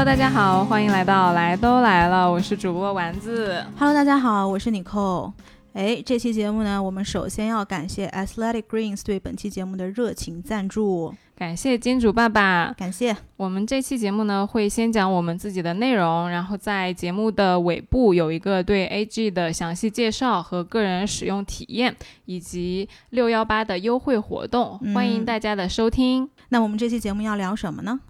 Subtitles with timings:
[0.00, 3.62] Hello，大家好，欢迎来到来都来了，我是主播丸子。
[3.78, 5.30] Hello，大家好，我是 Nicole。
[5.74, 12.72] 哎，这期节目呢，我们首先要感谢 Athletic Greens 对本期节目的热情赞助，感谢金主爸爸。
[12.78, 13.14] 感谢。
[13.36, 26.30] 我们这期节目呢，会先讲我们自己的内容，然后在节目的尾部有一个对 AG 的详细介绍和个人使用体验，以及六幺八的优惠活动，欢迎大家的收听。
[26.48, 28.00] 那我们这期节目要聊什么呢？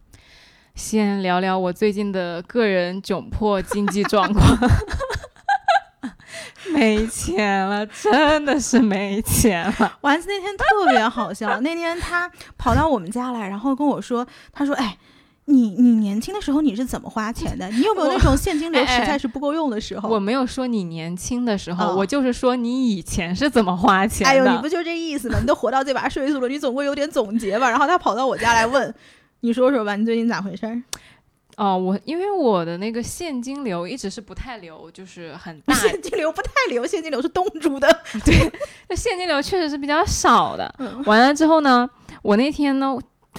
[0.80, 4.42] 先聊聊我最近的个人窘迫经济状况。
[6.72, 9.98] 没钱了，真的是没钱了。
[10.00, 14.96] 丸子那天特别好笑， 那天他跑到我们家来，然后跟我说，他说：“哎，
[15.44, 17.68] 你你年轻的时候你是怎么花钱的？
[17.72, 24.30] 你有没有那种现金流实在是不够用的时候？”我没有说你年轻的时候，哦我就是说你以前是怎么花钱的。
[24.30, 25.36] 哎呦，你不就这意思吗？
[25.40, 27.68] 你都活到这把岁数了，你总归有点总结吧。
[27.68, 28.94] 然后他跑到我家来问，
[29.40, 30.82] 你说说吧，你最近咋回事儿？
[31.56, 37.86] 哦，我因为我的那个现金流一直是不太流，就是很大，现金流不太流，现金流是冻住的。
[38.24, 38.50] 对
[38.88, 40.74] 那现金流确实是比较少的。
[40.78, 41.88] 嗯完了之后呢，
[42.22, 42.96] 我那天呢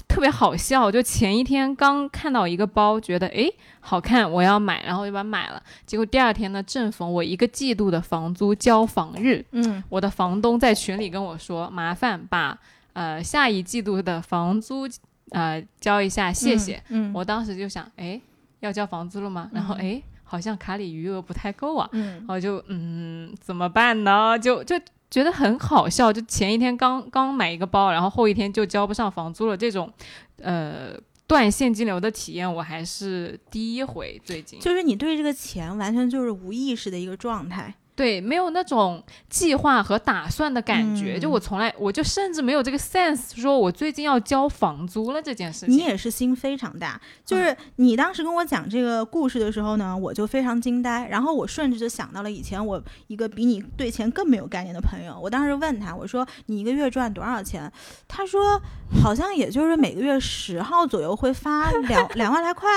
[0.08, 5.61] 特别好笑，就前一天刚看到一个包，觉得诶好看，我要买，然后就把它买了。
[5.88, 12.55] 结果第二天呢，正逢我一个季度的房租交房日，嗯，我的房东在群里跟我说，麻烦把
[12.93, 14.88] 呃下一季度的房租
[15.31, 16.81] 呃交一下，谢谢。
[16.87, 18.21] 嗯，我当时就想，哎，
[18.61, 19.49] 要交房租了吗？
[19.53, 24.39] 然后哎，好像卡里余额不太够啊，嗯然后就嗯，怎么办呢？
[24.39, 29.91] 就就觉得很好笑，就前一天刚刚买一个包，然后后一天就交不上房租了，这种
[30.37, 30.93] 呃
[31.27, 34.21] 断现金流的体验，我还是第一回。
[34.23, 37.73] 最近就是你对这个钱完全就是无意识的一个状态。
[37.95, 45.76] 对没有那种计划和打算的感觉，嗯就我从来我就甚至没有这个 sense，说我最近要交房租了这件事情。
[45.76, 57.71] 你也是心非常大，就是你当时跟我讲这个故事的时候呢，我就非常惊呆，然后我顺着就想到了以前我一个比你对钱更没有概念的朋友，我当时问他，我说你一个月赚多少钱？
[58.08, 58.60] 他说
[59.04, 62.70] 好像也就是每个月十号左右会发两 两万来块，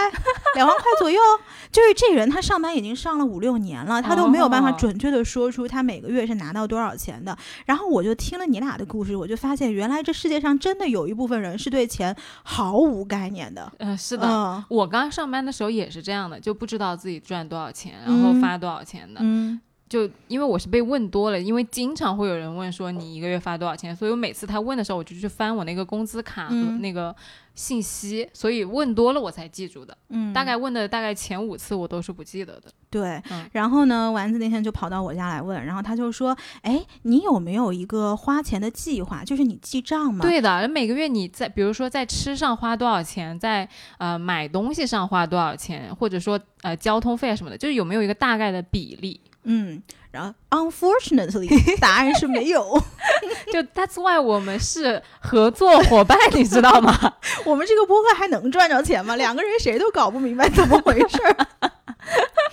[0.55, 1.21] 两万块左右。
[1.73, 7.37] 就是这人他上班已经上了五六年了，他都没有办法哦准确的说出他每个月是拿到多少钱的。
[7.67, 13.71] 然后我就听了你俩的故事，我就发现原来这世界上真的有一部分人是对钱毫无概念的。
[13.79, 19.21] 呃是的，嗯我刚上班的时候也是这样的，就不知道自己赚多少钱，然后嗯发多少钱的。
[19.23, 27.15] 嗯就因为我是被问多了，因为经常会有人问说你一个月发多少钱，所以我每次他问的时候，我就去翻我那个工资卡和嗯那个
[27.55, 29.97] 信息，所以问多了我才记住的。
[30.09, 32.71] 嗯，大概问的大概前五次我都是不记得的。
[32.91, 33.23] 对。
[33.31, 39.25] 嗯然后呢，丸子那天就跑到我家来问，然后他就说：“哎，你有没有一个花钱的计划？
[39.25, 49.21] 就是你记账吗？”对的，每个月你在比如说在吃上花多少钱，在呃买东西上花多少钱，或者说呃交通费啊什么的，就是有没有一个大概的比例？
[49.45, 49.83] 嗯。
[50.15, 50.33] 然后
[50.71, 51.49] ，unfortunately，
[51.81, 52.81] 答案是没有。
[53.53, 57.15] 就 that's why 我们是合作伙伴，你知道吗？
[57.45, 59.17] 我们这个播客还能赚着钱吗？
[59.19, 61.71] 两个人谁都搞不明白怎么回事儿。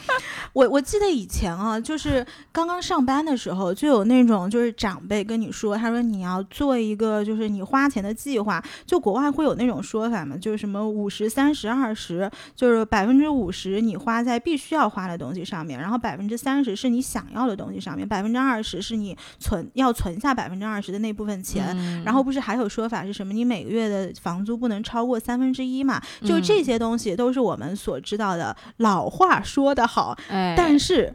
[0.54, 23.32] 我我记得以前啊，就是刚刚上班的时候，就有那种就是长辈跟你说，他说你要做一个就是你花钱的计划，就国外会有那种说法嘛，就是什么五十三十二十，就是百分之五十你花在必须要花的东西上面，然后百分之三十是你想要的东西上面，百分之二十是你存要存下百分之二十的那部分钱，嗯然后不是还有说法是什么？
[23.34, 26.02] 你每个月的房租不能超过三分之一嘛？
[26.24, 28.56] 就嗯这些东西都是我们所知道的。
[28.78, 31.14] 老话说得好，哎，但是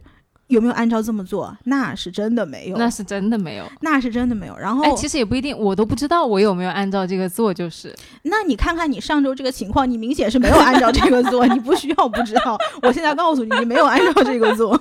[0.49, 1.57] 有没有按照这么做？
[1.65, 3.65] 那是真的没有，那是真的没有。
[3.81, 4.57] 那是真的没有。
[4.57, 12.57] 然后，哎，其实也不一定，我都不知道我有没有按照这个做，就是那你看看你上周这个情况，你明显是没有按照这个做， 你不需要不知道。
[12.83, 14.81] 我现在告诉你，你没有按照这个做。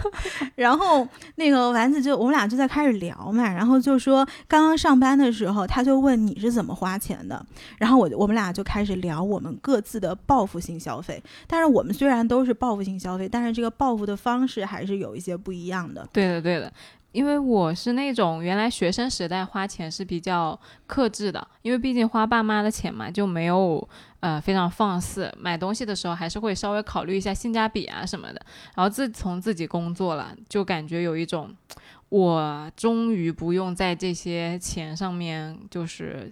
[0.54, 7.44] 然后那个丸子就我们俩就在开始聊嘛，然后就说刚刚上班的时候，他就问你是怎么花钱的，
[7.78, 11.22] 然后我我们俩就开始聊我们各自的报复性消费。
[11.46, 16.06] 但是我们虽然都是报复性消费，但是这个报复的方式还是有有一些不一样的。
[16.12, 16.72] 对的，对的。
[17.12, 23.88] 因为我是那种原来学生时代花钱是比较克制的，因为毕竟花爸妈的钱嘛，就没有
[24.20, 25.32] 呃非常放肆。
[25.38, 28.42] 买东西的时候还是会稍微考虑一下性价比啊什么的。
[28.74, 31.56] 然后自从自己工作了，就感觉有一种
[32.10, 36.30] 我终于不用在这些钱上面就是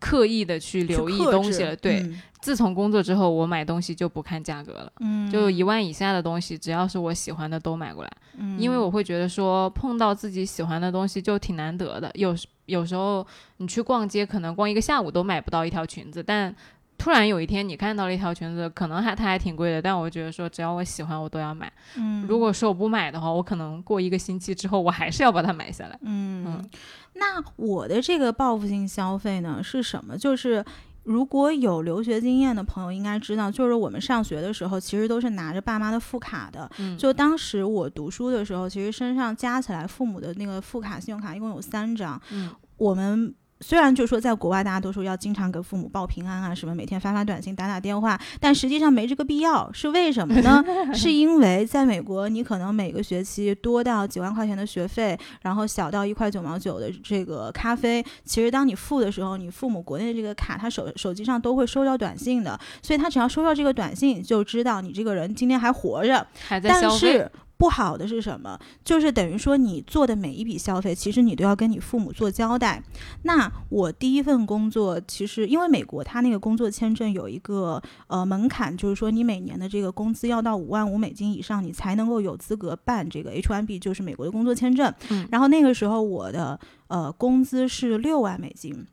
[0.00, 1.74] 刻意的去留意东西了。
[1.76, 4.92] 对，嗯自从工作之后，我买东西就不看价格了。
[5.00, 12.10] 嗯，就一万以下的东西，只要是我喜欢的都买过来，嗯因为我会觉得说碰到自己喜欢的东西就挺难得的。
[12.14, 13.26] 有时有时候
[13.56, 16.54] 你去逛街，可能逛一个下午都买不到一条裙子，但
[16.96, 21.70] 突然有一天你看到了一条裙子，可能还它还挺贵的，但我觉得说只要我喜欢，我都要买。
[21.96, 25.98] 嗯，如果说我不买的话，我可能过一个星期之后，我还是要把它买下来。
[26.02, 26.70] 嗯嗯，
[27.14, 30.16] 那我的这个报复性消费呢是什么？
[30.16, 30.64] 就是
[31.02, 36.70] 如果有留学经验的朋友应该知道，就是我们上学的时候其实都是拿着爸妈的副卡的。
[36.78, 42.20] 嗯，就当时我读书的时候，其实身上加起来父母的那个副卡、信用卡一共有三张。
[42.30, 43.32] 嗯我们
[43.66, 49.72] 虽然就说在国外大家都说要经常给父母报平安啊，什么每天发发短信、打打电话，但实际上没这个必要。
[49.72, 50.62] 是为什么呢？
[50.92, 66.26] 是因为在美国，你可能每个学期多到几万块钱的学费，然后小到一块九毛九的这个咖啡，其实当你付的时候，你父母国内的这个卡，他手手机上都会收到短信的，所以他只要收到这个短信，就知道你这个人今天还活着。
[66.46, 66.98] 还在但消费。
[67.14, 68.58] 是不好的是什么？
[68.84, 72.82] 就是等于说你做的每一笔消费，其实你都要跟你父母做交代。
[73.22, 84.92] 那我第一份工作，其实因为美国它那个工作签证有一个呃门槛，就是说你每年的这个工资要到五万五美金以上，你才能够有资格办这个 H1B，就是美国的工作签证。
[85.10, 86.58] 嗯然后那个时候我的
[86.88, 88.86] 呃工资是六万美金。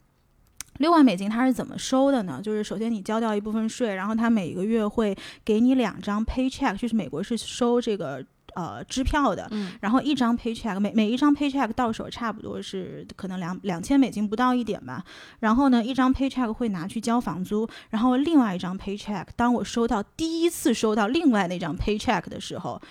[0.78, 2.40] 六万美金它是怎么收的呢？
[2.42, 5.16] 就是首先你交掉一部分税，然后它每个月会
[5.46, 8.26] 给你两张 paycheck，就是美国是收这个
[8.56, 15.04] 呃支票的，嗯然后一张 paycheck 每每一张 paycheck 到手差不多是可能两两千美金不到一点吧。
[15.40, 22.82] 然后呢，一张 paycheck 会拿去交房租，然后另外一张 paycheck，当我收到第一次收到另外那张 paycheck 的时候。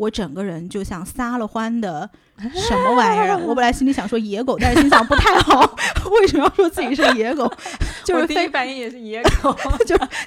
[0.00, 2.08] 我整个人就像撒了欢的
[2.54, 3.36] 什么玩意儿啊？
[3.44, 5.60] 我本来心里想说野狗，但是心想不太好。
[6.10, 7.50] 为什么要说自己是野狗？
[8.04, 9.54] 就是第一非反应也是野狗。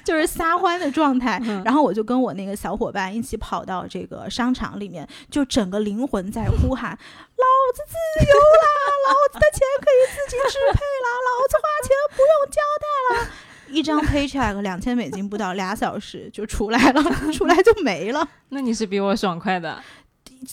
[0.04, 1.40] 就是撒欢的状态。
[1.44, 6.90] 嗯然后我就跟我那个小伙伴一起跑到这个商场里面，就整个灵魂在呼喊
[7.36, 7.44] ：“老
[7.74, 8.66] 子自由啦！
[9.08, 11.08] 老子的钱可以自己支配啦！
[11.24, 13.30] 老子花钱不用交代啦！”
[13.70, 17.02] 一张 paycheck 两千美金不到，俩小时就出来了，
[17.32, 18.28] 出来就没了。
[18.50, 19.82] 那你是比我爽快的。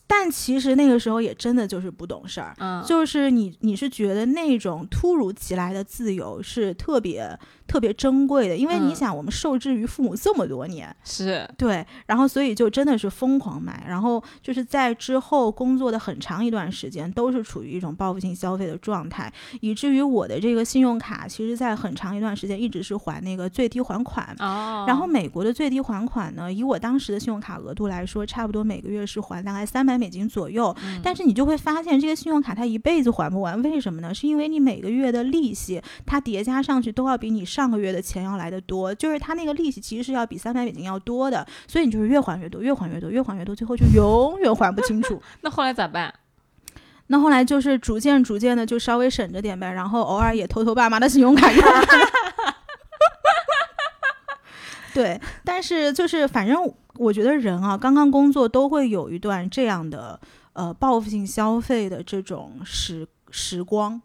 [0.08, 7.38] 但其实那个时候也真的就是不懂事儿，嗯，就是你你是觉得那种突如其来的自由是特别
[7.72, 19.32] 特别珍贵的，因为你嗯想我们受制于父母这么多年，是对，然后所以就真的是疯狂买，然后就是在之后工作的很长一段时间都是处于一种报复性消费的状态，
[19.62, 24.36] 以至于我的这个信用卡其实在很长一段时间一直是还那个最低还款。
[24.40, 24.84] 哦。
[24.86, 30.76] 然后美国的最低还款呢，以我当时的信用卡额度来说，差不多每个月是还大概三百美金左右。
[30.84, 34.14] 嗯但是你就会发现，这个信用卡它一辈子还不完，为什么呢？
[34.14, 45.22] 是因为你每个月的利息，它叠加上去都要比你上个月的钱要来的多，就是它那个利息其实是要比三百美金要多的，所以你就是越还越多，越还越多，越还越多，最后就永远还不清楚。
[45.42, 46.14] 那后来咋办？
[47.08, 51.64] 那后来就是逐渐逐渐的就稍微省着点呗，然后偶尔也偷偷爸妈的信用卡用。
[54.94, 60.20] 对，但是就是反正我觉得人啊，刚刚工作都会有一段这样的
[60.54, 64.02] 呃报复性消费的这种时时光。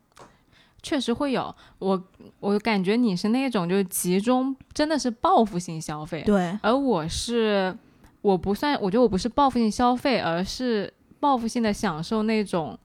[0.86, 2.00] 确实会有，我
[2.38, 7.76] 我感觉你是那种就是集中，真的是报复性消费，对，而我是
[8.22, 12.78] 我不算，我觉得我不是报复性消费，而是报复性的享受那种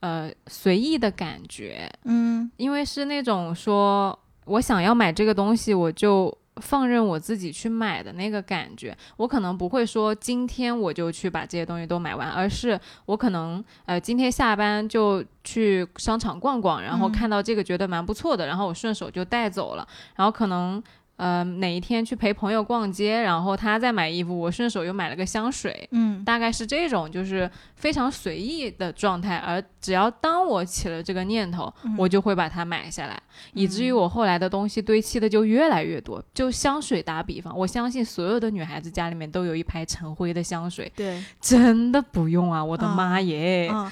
[0.00, 2.50] 呃随意的感觉，嗯。
[2.58, 8.96] 因为是那种说我想要买这个东西，我就放任我自己去买的那个感觉。
[9.16, 19.86] 我可能不会说今天我就去把这些东西都买完，而是我可能呃今天下班就去商场逛逛，然后嗯看到这个觉得蛮不错的，然后我顺手就带走了，
[20.16, 20.82] 然后可能。
[21.16, 29.36] 呃，哪一天去陪朋友逛街，然后他在买衣服，我顺手又买了个香水，嗯大概是这种，就是非常随意的状态。
[29.36, 33.18] 而只要当我起了这个念头，嗯我就会把它买下来，
[33.54, 36.22] 以至于我后来的东西堆砌的就越来越多。
[36.34, 42.62] 就香水打比方，我相信所有的女孩子家里面都有一排陈灰的香水，对，真的不用啊！
[42.62, 43.70] 我的啊妈耶！
[43.72, 43.90] 嗯。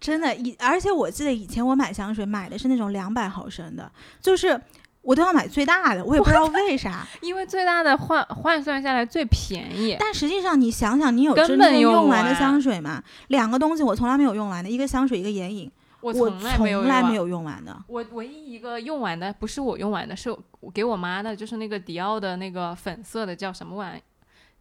[0.00, 3.88] 真的，以而且我记得以前我买香水买的是那种两百毫升的，
[4.20, 4.60] 就是
[5.02, 7.06] 我都要买最大的，我也不知道为啥。
[7.20, 13.02] 因为最大的换换算下来最便宜，但实际上你想想，你有根真正本用完的香水吗？
[13.28, 17.76] 两个东西我从来没有用完的，一个香水，一个眼影，我我从来没有用完从来没有用完的。
[17.88, 20.30] 我唯一一个用完的不是我用完的，是
[20.60, 24.00] 我给我妈的，就是那个迪奥的那个粉色的，叫什么玩意？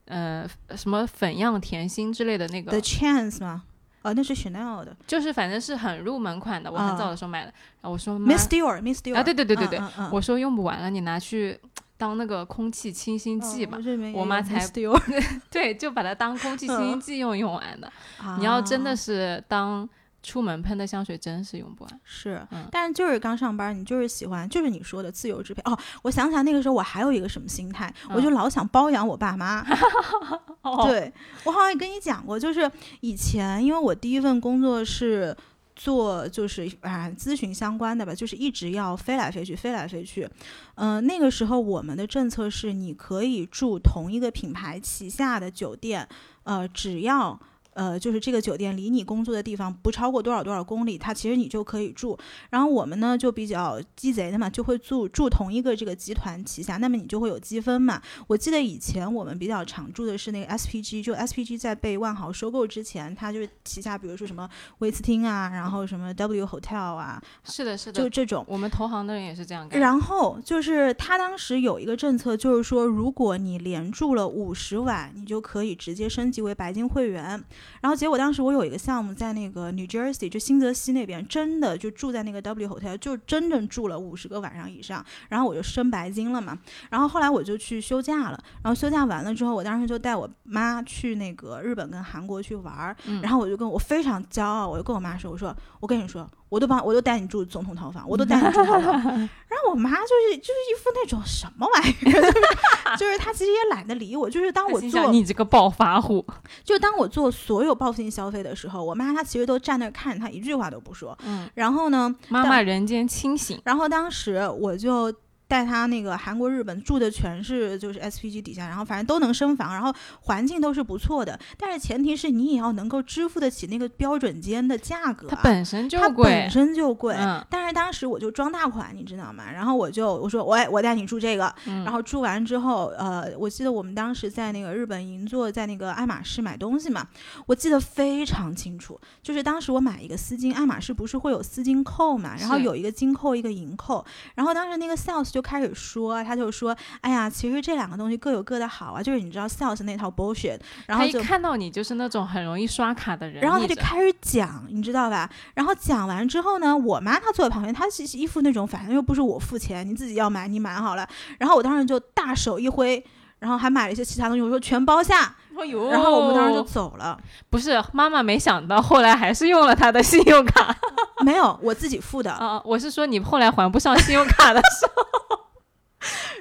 [0.05, 0.45] 呃，
[0.75, 3.63] 什么粉样甜心之类的那个 The 个，Chance 吗？
[4.03, 7.53] 哦，那是 Chanel 的就是反正是很入门款的，我很啊早的时候买的。
[7.81, 9.79] 然后我说，，Miss Dior，Miss Dior 啊，对对对对对，
[10.11, 11.59] 我说用不完了，你拿去
[11.97, 13.77] 当那个空气清新剂吧。
[14.13, 14.65] 我妈才
[15.51, 17.91] 对，就把它当空气清新剂用用完的。
[18.21, 19.87] 啊你要真的是当
[20.23, 21.99] 出门喷的香水真是用不完。
[22.03, 25.61] 是，嗯但是就是刚上班，你就是喜欢，就是你说的自由支配。
[25.65, 29.65] 哦，我想起来那个时候我还有一个什么心态，我就嗯老想包养我爸妈。
[30.61, 31.11] 哦，对
[31.43, 35.35] 我好像也跟你讲过，就是以前因为我第一份工作是。
[35.73, 40.29] 做就是啊咨询相关的吧，就是一直要飞来飞去，飞来飞去。
[40.75, 46.07] 嗯、那个时候我们的政策是，你可以住同一个品牌旗下的酒店，
[46.43, 47.39] 呃，只要
[47.73, 52.17] 呃就是这个酒店离你工作的地方不超过多少多少公里，它其实你就可以住。
[52.49, 58.01] 然后我们呢就比较鸡贼的嘛，就会住住同一个这个集团旗下，那么你就会有积分嘛。
[58.27, 64.49] 我记得以前我们比较常住的是那个 SPG，就 SPG 在被万豪收购之前，它就是旗下比如说什么
[64.79, 68.45] 威斯汀啊，然后什么 W Hotel 啊，是的，是的，就这种。
[68.47, 69.79] 我们投行的人也是这样干。
[69.79, 77.41] 然后就是他当时有一个政策，就是说，如果你连住了五十晚，你就可以直接升级为白金会员。
[77.79, 86.57] 然后结果当时我有一个项目在那个 New Jersey，就新泽西那边，真的就住在那个 W Hotel，就真正住了五十个晚上以上，然后我就升白金了嘛。
[86.89, 98.91] 然后后来我就去休假了，然后休假完了之后，我当时就带我妈去那个日本跟韩国去玩儿，嗯然后我就跟我非常骄傲，我就跟我妈说，我说我跟你说，我都帮我都带你住总统套房，我都带你住套房。
[99.47, 99.97] 然后我妈就
[100.29, 106.25] 是就是一副那种什么玩意儿， 就是她其实也懒得理我，就是当我心做你这个暴发户，
[106.65, 111.17] 就当我做所有报复性消费的时候，我妈她其实都站那儿看，她一句话都不说。
[111.25, 113.61] 嗯，然后呢，妈妈人间清醒。
[113.63, 115.13] 然后当时我就
[115.51, 127.13] 带他那个韩国、日本住的全是就是 SPG 底下，然后反正都能升房，然后环境都是不错的，但是前提是你也要能够支付得起那个标准间的价格、啊，它本身就它贵本，身就贵。
[127.17, 129.43] 嗯但是当时我就装大款，你知道吗？
[129.51, 137.05] 然后我就我说我我带你住这个，嗯然后住完之后，呃，我记得我们当时在那个日本银座，在那个爱马仕买东西嘛，
[137.45, 138.97] 我记得非常清楚。
[139.21, 144.05] 就是当时我买一个丝巾，爱马仕不是会有丝巾扣嘛，然后有一个金扣，一个银扣。
[144.35, 155.29] 然后当时那个 sales 就开始说，他就说，哎呀，其实这两个东西各有各的好啊，就是你知道 sales 那套 bullshit，然后就看到你就是那种很容易刷卡的人，然后他就开始讲，你知道吧？
[155.53, 161.07] 然后讲完之后呢，我妈她坐在旁边，她是一副那种反正又不是我付钱，你自己要买你买好了。
[161.39, 163.03] 然后我当时就大手一挥，
[163.39, 165.35] 然后还买了一些其他东西，我说全包下。
[165.59, 167.15] 哎呦然后我们当时就走了，
[167.51, 170.75] 不是妈妈没想到，后来还是用了他的信用卡
[171.23, 172.59] 没有我自己付的，啊！
[172.65, 175.30] 我是说你后来还不上信用卡的时候，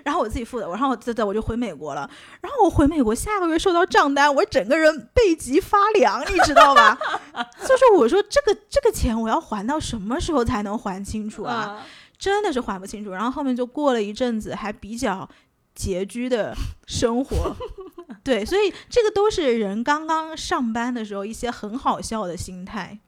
[0.05, 2.09] 然后我自己付的，然后我再再我就回美国了。
[2.41, 6.99] 然后我回美国下个月收到账单，我整个人背脊发凉，你知道吧？
[7.61, 11.55] 就是我说这个这个钱我要还到什么时候才能还清楚啊？
[11.55, 11.83] 啊
[12.19, 13.11] 真的是还不清楚。
[13.11, 15.29] 然后后面就过了一阵子，还比较
[15.75, 16.55] 拮据的
[16.87, 17.57] 生活。
[18.23, 22.99] 对，所以这个都是人刚刚上班的时候一些很好笑的心态。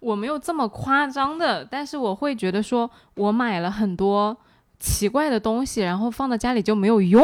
[0.00, 4.34] 我没有这么夸张的，但是我会觉得说，我买了很多
[4.78, 7.22] 奇怪的东西，然后放到家里就没有用，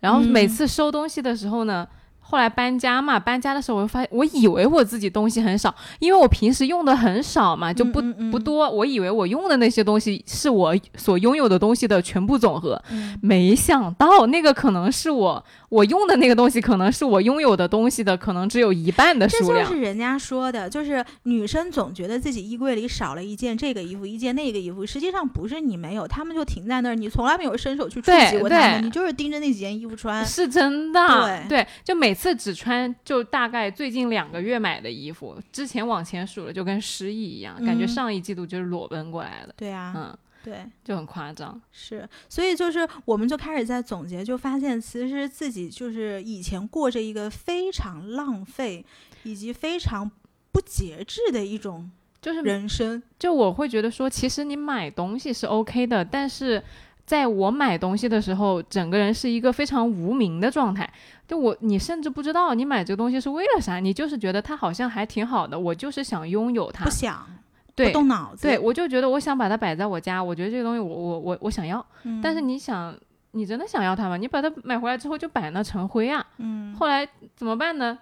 [0.00, 1.86] 然后每嗯次收东西的时候呢。
[2.26, 8.68] 后来搬家嘛，搬家的时候我就发现，我以为我自己东西很少，因为我平时用的很少嘛，就不、嗯嗯嗯不多。
[8.68, 19.74] 我以为我用的那些东西是我所拥有的东西的全部总和，嗯没想到那个可能是我我用的那个东西，可能是我拥有的东西的可能只有一半的数量这就。
[19.76, 30.24] 是人家说的，就是女生总觉得自己衣柜里少了一件这个衣服，一件那个衣服，实际上不是你没有，他们就停在那儿，你从来没有伸手去触及过他们，你就是盯着那几件衣服穿。
[30.24, 40.64] 是真的，对就每次只穿就大概最近两个月买的衣服，之前往前数了就跟失忆一样，感觉嗯上一季度就是裸奔过来的，对啊，嗯，对。
[40.84, 41.60] 就很夸张。
[41.72, 48.84] 是，所以就是我们就开始在总结，就发现其实自己就是以前过着一个非常浪费
[49.24, 50.10] 以及非常
[50.52, 51.90] 不节制的一种
[52.20, 53.02] 就是人生。
[53.18, 56.62] 就我会觉得说，其实你买东西是 OK 的，但是
[57.06, 60.90] 在我买东西的时候，整个人是一个非常无名的状态。
[61.28, 66.90] 就我，你甚至不知道你买这个东西是为了啥，你就是觉得它好像还挺好的，我就是想拥有它不。
[66.90, 67.26] 想，
[67.74, 68.42] 对不动脑子。
[68.42, 71.84] 对，我就觉得我想把它摆在我家，我觉得这个东西我我我我想要。
[72.04, 72.94] 嗯但是你想，
[73.32, 74.16] 你真的想要它吗？
[74.16, 76.24] 你把它买回来之后就摆那成灰啊。
[76.38, 77.06] 嗯后来
[77.36, 77.98] 怎么办呢？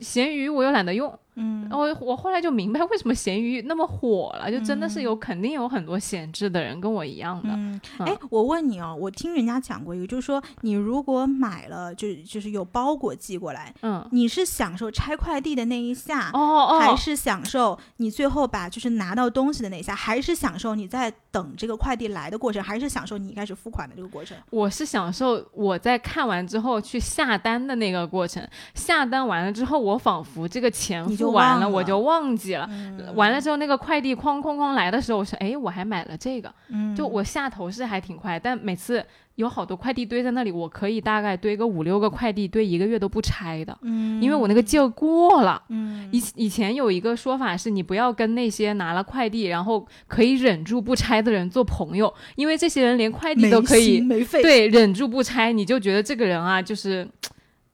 [0.00, 5.02] 闲鱼我又懒得用，嗯，我我后来就明白为什么咸鱼那么火了，就真的是嗯。
[5.08, 7.48] 有肯定有很多闲置的人跟我一样的。
[7.50, 8.06] 嗯，嗯。
[8.06, 16.98] 哎，我问你哦，我听人家讲过一个，就是说你如果买了，就就是有包裹寄过来，嗯，你是享受拆快递的那一下，哦哦，还。
[16.98, 24.36] 是享受你最后把就是拿到东西的那一下，还是享受你在等这个快递来的过程，还是享受你开始付款的这个过程？
[24.50, 32.66] 我是享受我在看完之后去下单的那个过程，下单完了之后，我仿佛这个钱你完了我就忘记了。
[32.70, 39.04] 嗯完了之后，那个快递哐哐哐来的时候，我说，哎，我还买了这个，嗯就我下头是还挺快，但每次
[39.36, 45.62] 有好多快递堆在那里，我可以大概堆个五六个快递，堆一个月都不拆的，嗯，因为我那个劲儿过了。
[45.68, 57.08] 嗯以以前有一个说法是，你不要跟那些拿了快递然后可以忍住不拆的人做朋友，因为这些人连快递都可没以对忍住不拆，你就觉得这个人啊，就是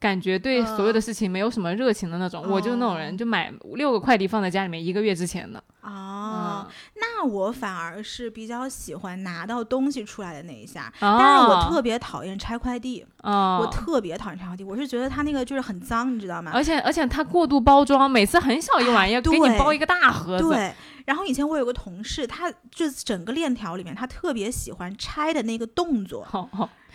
[0.05, 2.45] 感觉对嗯所有的事情没有什么热情的那种。
[2.47, 5.63] 我就是那种人，哦就买六个快递放在家里面，一个月之前的。
[5.85, 16.51] 哦嗯，，那我反而是比较喜欢拿到东西出来的那一下，但但是我特别讨厌拆快递，哦，我特别讨厌拆快递，我是觉得它那个就是很脏，你知道吗？
[16.53, 20.49] 而且而且它过度包装，每次很小一玩意儿，哎给你包一个大盒子。
[20.49, 20.73] 对，
[21.05, 26.27] 然后以前我有个同事，他就是整个链条里面，他特别喜欢拆的那个动作，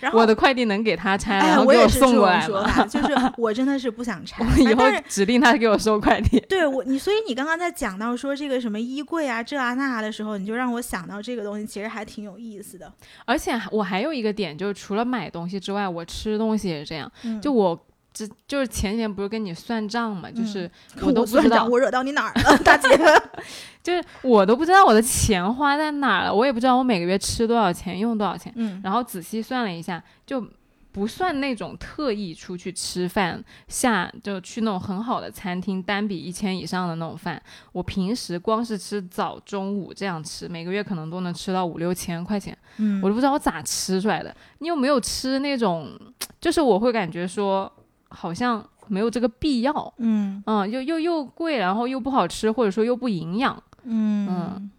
[0.01, 2.63] 然后我的快递能给他拆，哎，然后我送过也是这种。
[2.63, 6.41] 说法，就 是我真的是不想 拆，我以后指定他给我收快递。
[6.49, 12.93] 对我你，所以你刚刚在讲到说这个什么衣柜啊这啊那啊的时候，你就让我想到这个东西，其实还挺有意思的。
[13.25, 17.11] 而且我还有一个点，就是除了买东西之外，我吃东西也是这样。
[17.25, 17.79] 嗯就我
[18.13, 20.69] 这就是前几天不是跟你算账嘛，就是
[21.01, 22.89] 我我都不知道我惹到你哪儿了，大姐？
[23.83, 28.53] 就是我都不知道我的钱花在哪儿了，我也不知道我每个月吃多少钱，用多少钱。
[28.57, 30.45] 嗯然后仔细算了一下，就
[30.93, 37.41] 不算那种特意出去吃饭，下就去那种很好的餐厅，单笔一千以上的那种饭。
[37.73, 44.35] 我平时光是吃早、中午这样吃，每个月可能都能吃到五六千块钱，嗯我都不知道我咋吃出来的。
[44.59, 45.91] 你有没有吃那种，
[46.41, 47.71] 就是我会感觉说
[48.09, 53.63] 好像没有这个必要，嗯嗯，又又又贵，然后又不好吃，或者说又不营养。
[53.85, 54.71] 嗯。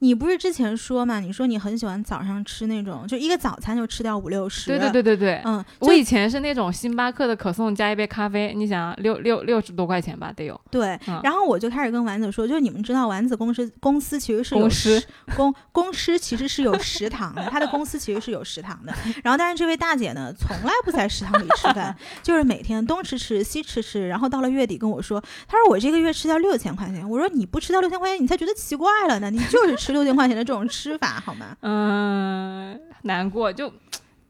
[0.00, 1.20] 你不是之前说嘛？
[1.20, 4.66] 你说你很喜欢早上吃那种，就一个早餐就吃掉五六十。
[4.66, 10.60] 对对对对对，嗯，我以前是那种星巴克的可颂加一杯咖啡，你想六六六十多块钱吧，得有。
[10.70, 15.06] 对，嗯然后我就开始跟丸子说，就是你们知道丸子公司公司其实是有公司食
[15.36, 18.94] 公公司其实是有食堂的，他的公司其实是有食堂的。
[19.24, 31.56] 然后但是这位大姐呢，从来不在食堂里吃饭，就是每天东吃吃西吃吃，然后到了月底跟我说，她说我这个月吃掉六千块钱，我说你不吃掉六千块钱，你才觉得奇怪了呢，你就是吃 六千块钱的这种吃法好吗？
[31.60, 33.72] 嗯，难过就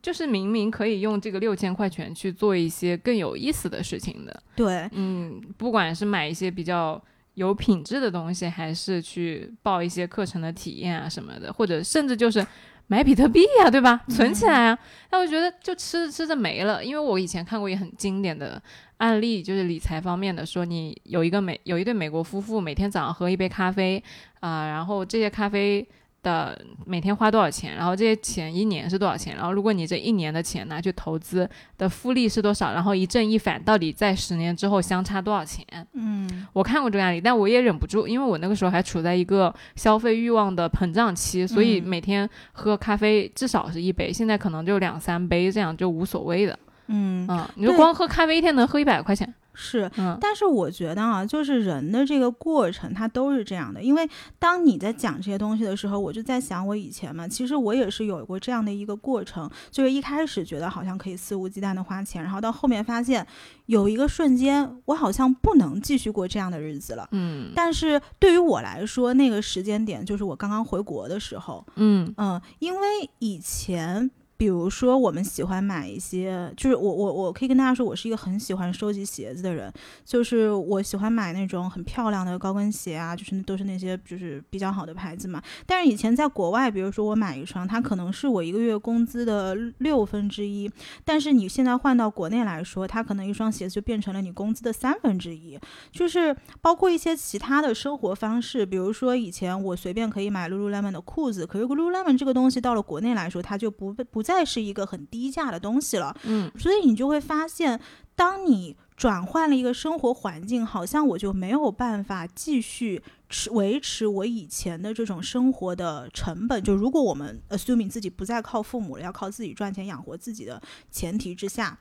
[0.00, 4.42] 就是明明可以用这个六千块钱去做一些更有意思的事情的。
[4.54, 7.02] 对，嗯，不管是买一些比较
[7.34, 12.44] 有品质的东西，还是去报一些课程的体验啊什么的，或者甚至就是
[12.86, 14.00] 买比特币呀、对吧？
[14.08, 14.78] 存起来啊。
[15.10, 18.60] 但我觉得就吃着吃着没了，因为我以前看过一个很经典的
[18.98, 24.02] 案例，就是理财方面的，说你有一个美有一对美国夫妇，每天早上喝一杯咖啡
[24.40, 25.84] 啊、然后这些咖啡。
[26.20, 35.64] 的每天花多少钱，然后这些钱一年是多少钱，然后如果你这一年的钱拿去投资的复利是多少，然后一正一反，到底在十年之后相差多少钱？
[35.92, 46.58] 嗯我看过这个案例，但我也忍不住，因为我那个时候还处在一个消费欲望的膨胀期，所以嗯每天喝咖啡至少是一杯，现在可能就两三杯，这样就无所谓的。
[46.88, 49.32] 嗯，嗯，你就光喝咖啡一天能喝一百块钱？
[49.60, 49.90] 是。
[49.96, 53.82] 嗯但是我觉得啊，就是人的这个过程，它都是这样的。
[53.82, 63.26] 因为当你在讲这些东西的时候，我就在想，我以前嘛，其实我也是有过这样的一个过程，就是一开始觉得好像可以肆无忌惮的花钱，然后到后面发现
[63.66, 67.08] 有一个瞬间，我好像不能继续过这样的日子了。
[67.10, 79.70] 嗯但是对于我来说，那个时间点就是我刚刚回国的时候，嗯嗯，因为以前，比如说我们喜欢买一些，就是我我我可以跟大家说，我是一个很喜欢收集鞋子的人，
[80.04, 85.42] 就是我喜欢买那种很漂亮的高跟鞋啊，就是都是那些就是比较好的牌子嘛。
[85.66, 90.70] 但是以前在国外，比如说我买一双，它可能是我一个月工资的六分之一，
[91.04, 95.58] 但是你现在换到国内来说，它可能一双鞋子就变成了你工资的三分之一，
[95.90, 107.80] 就是包括一些其他的生活方式，比如说以前我随便可以买 lululemon 的裤子，可是 lululemon 这个东西到了国内来说，它就不不再是一个很低价的东西了，嗯所以你就会发现，
[108.14, 116.62] 当你转换了一个生活环境，好像我就没有办法继续持维持我以前的这种生活的成本。
[116.62, 120.60] 就如果我们 assuming 自己不再靠父母了，要靠自己赚钱养活自己的
[120.90, 121.78] 前提之下。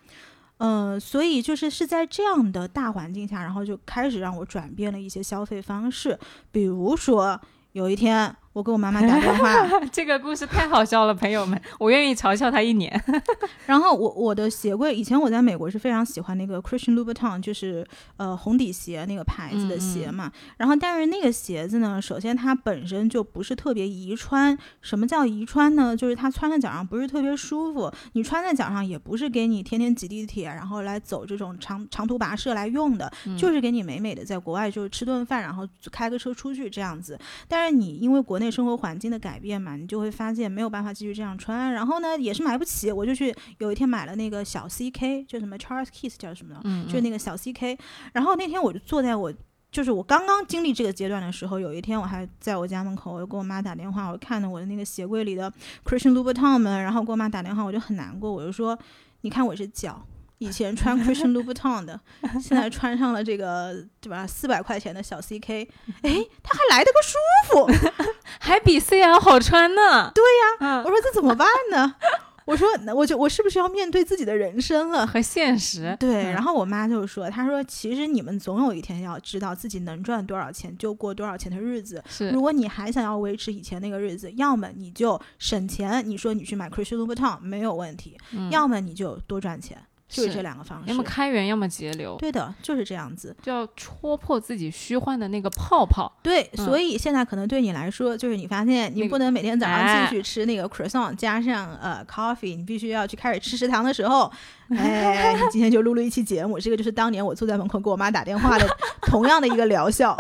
[0.60, 6.18] 嗯，所以就是是在这样的大环境下，然后就开始让我转变了一些消费方式，
[6.52, 7.40] 比如说
[7.74, 9.54] 有一天我给我妈妈打电话，
[9.94, 12.92] 这个故事太好笑了，朋友们，我愿意嘲笑他一年。
[13.68, 20.32] 然后我我的鞋柜，以前我在美国是非常喜欢那个 Christian Louboutin，就是呃红底鞋那个牌子的鞋嘛。
[20.58, 24.58] 然后但是那个鞋子呢，首先它本身就不是特别宜穿。
[24.82, 25.96] 什么叫宜穿呢？
[25.96, 37.20] 就是它穿在脚上不是特别舒服，你穿在脚上也不是给你天天挤地铁，然后来走这种长长途跋涉来用的，就是给你美美的在国外就是吃顿饭，然后开个车出去这样子。
[37.48, 38.47] 但是你因为国内。
[38.52, 41.74] 生活环境的改变嘛，你就会发现没有办法继续这样穿。
[41.74, 47.78] 然后呢，也是买不起，我就去有一天买了那个小 CK，就什么 Charles Kiss 叫什么，嗯，就那个小 CK。
[48.14, 49.34] 然后那天我就坐在我，
[49.72, 55.52] 就是我刚刚经历这个阶段的时候，有一天我还在我家门口，我就给我妈打电话，我看到我的那个鞋柜里的
[55.86, 58.78] Christian Louboutin 们，然后给我妈打电话，我就很难过，我就说，
[59.22, 60.06] 你看我这脚。
[60.40, 62.00] 以前穿 Christian Louboutin 的，
[62.42, 64.26] 现在穿上了这个，对吧？
[64.28, 65.68] 四百块钱的小 CK，
[66.04, 67.18] 哎，它还来得个舒
[67.50, 67.68] 服，
[68.40, 70.12] 还比 CL 好穿呢。
[70.14, 70.24] 对
[70.62, 71.96] 呀，我说这怎么办呢？
[72.46, 75.98] 我说，我就我是不是要面对自己的人生了和现实？
[76.00, 82.02] 对，然后我妈就说，她说其实你们总有一天要知道自己能赚多少钱就过多少钱的日子。
[82.08, 88.12] 是，如果你还想要维持以前那个日子，要么你就省钱，你说你去买 Christian Louboutin 没有问题；
[88.50, 89.78] 要么你就多赚钱。
[90.08, 92.16] 就是这两个方式，要么开源，要么节流。
[92.18, 96.12] 对的，就是这样子，就要戳破自己虚幻的那个泡泡。
[96.24, 104.32] 对，所以现在可能对你来说，就是你发现你不能每天早上进去吃那个 croissant 加上呃 coffee，你必须要去开始吃食堂的时候，
[104.72, 106.58] 哎，你今天就录了一期节目。
[106.58, 108.66] 这个就是当年我坐在门口给我妈打电话的
[109.04, 110.16] 同样的一个疗效。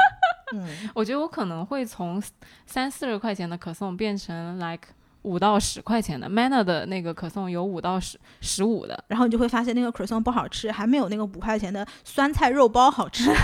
[0.54, 2.22] 嗯， 我觉得我可能会从
[2.66, 4.90] 三四十块钱的可颂变成 like。
[5.28, 13.30] 五到十块钱的 Manner 的那个可颂有五到十十五的，然后你就会发现那个可颂不好吃，还没有那个五块钱的酸菜肉包好吃。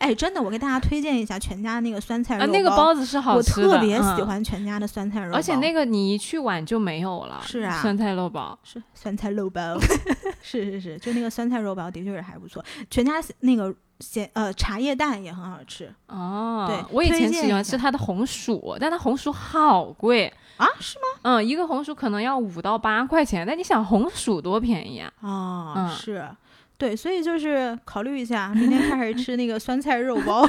[0.00, 7.40] 哎，真的，我给大家推荐一下全家那个酸菜肉包，那个包子是好吃的，我特别喜欢全家的酸菜肉包，而且那个你一去晚就没有了。
[7.44, 9.78] 是啊，酸菜肉包是酸菜肉包，
[10.42, 12.64] 是是是，就那个酸菜肉包的确是还不错。
[12.90, 13.74] 全家那个。
[14.00, 21.20] 咸呃茶叶蛋也很好吃哦，对我以前喜欢吃它的红薯，但它红薯好贵啊，是吗？
[21.22, 25.12] 嗯，一个红薯可能要五到八块钱，但你想红薯多便宜啊？
[25.20, 26.28] 哦，是，
[26.76, 30.48] 对，所以就是考虑一下，明天开始吃那个酸菜肉包。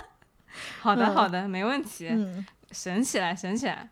[0.82, 2.10] 好的，好的，没问题，
[2.70, 3.88] 省起来，省起来。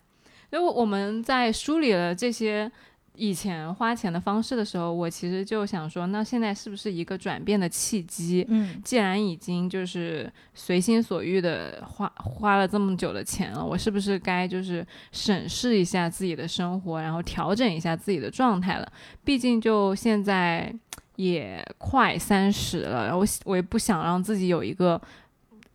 [0.50, 2.70] 因为我们在梳理了这些。
[3.14, 8.44] 以前花钱的方式的时候，我其实就想说，那现在是不是一个转变的契机？
[8.48, 18.92] 嗯，既然已经就是随心所欲的花花了这么久的钱了，我是不是该就是审视一下自己的生活，然后调整一下自己的状态了？
[19.22, 20.75] 毕竟就现在
[21.16, 24.98] 也快三十了，然后我我也不想让自己有一个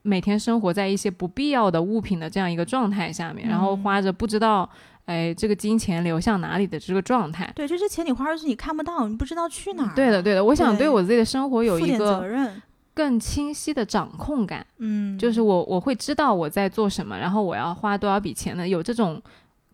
[0.02, 4.68] 每天生活在一些不必要的物品的这样一个状态下面，然后花着不知道。
[5.08, 7.52] 哎，这个金钱流向哪里的这个状态？
[7.56, 9.96] 对，这些钱你花出去，你看不到，你不知道去哪儿。
[9.96, 10.46] 对的，对的。
[10.46, 12.54] 我想对我自己的生活有一个
[12.94, 14.66] 更清晰的掌控感。
[14.78, 19.22] 嗯，就是我我会知道我在做什么，然后我要花多少笔钱呢，有这种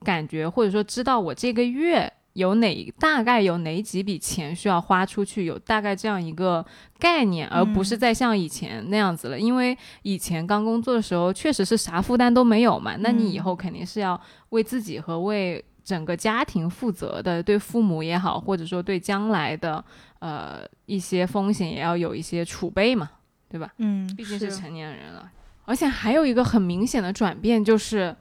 [0.04, 2.12] 感觉，或者说知道我这个月。
[2.34, 5.46] 有哪大概有哪几笔钱需要花出去？
[5.46, 6.66] 有大概这样一个
[6.98, 9.40] 概念，而不是再像以前那样子了。
[9.40, 12.96] 因为以前刚工作的时候，确实是啥负担都没有嘛。
[12.98, 14.20] 那你以后肯定是要
[14.50, 19.84] 为自己和为整个家庭负责的，对父母也好，或者说对将来的
[20.20, 23.12] 呃一些风险也要有一些储备嘛，
[23.48, 23.70] 对吧？
[23.78, 25.30] 嗯，毕竟是成年人了。
[25.66, 28.16] 而且还有一个很明显的转变，就是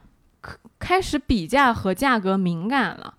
[0.79, 3.15] 开始比价和价格敏感了。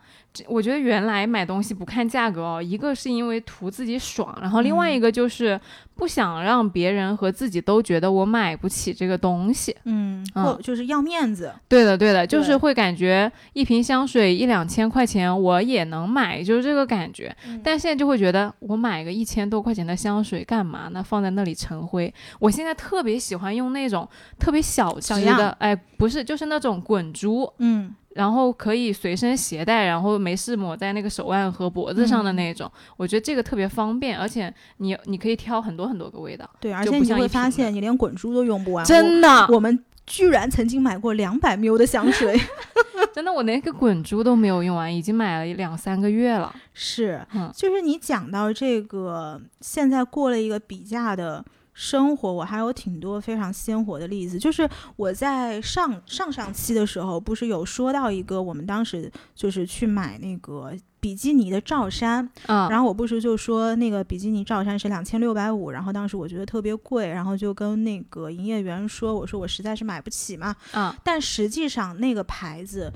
[0.47, 5.59] 我觉得原来买东西不看价格哦，一个是因为图自己爽，然后另外一个就是
[5.95, 11.53] 不想让别人和自己都觉得我买不起这个东西，嗯，或就是要面子。
[11.67, 17.35] 对的，对的，就是会感觉一瓶香水一两千块钱我也能买，就是这个感觉。
[17.63, 21.03] 但现在就会觉得我买个一千多块钱的香水干嘛呢？
[21.03, 22.11] 放在那里成灰。
[22.39, 24.07] 我现在特别喜欢用那种
[24.39, 27.93] 特别小支的，哎，不是，就是那种滚珠，嗯。
[28.15, 36.49] 然后可以随身携带，然后没事抹在那个手腕和脖子上的那种，我觉得这个特别方便，而且你你可以挑很多很多个味道。
[36.59, 38.85] 对，而且你会发现你连滚珠都用不完。
[38.85, 42.39] 真的，我们居然曾经买过两百 ml 的香水，
[43.13, 46.53] 真的，我连个滚珠都没有用完，已经买了两三个月了。
[46.73, 51.43] 是，就是你讲到这个，现在过了一个比价的。
[51.73, 70.55] 生活我还有挺多非常鲜活的例子，就是我在上上上期的时候，不是有说到一个我们当时就是去买那个比基尼的罩衫，嗯，然后我不是就说那个比基尼罩衫是两千六百五，然后当时我觉得特别贵，然后就跟那个营业员说，我说我实在是买不起嘛。
[70.73, 72.91] 嗯，但实际上那个牌子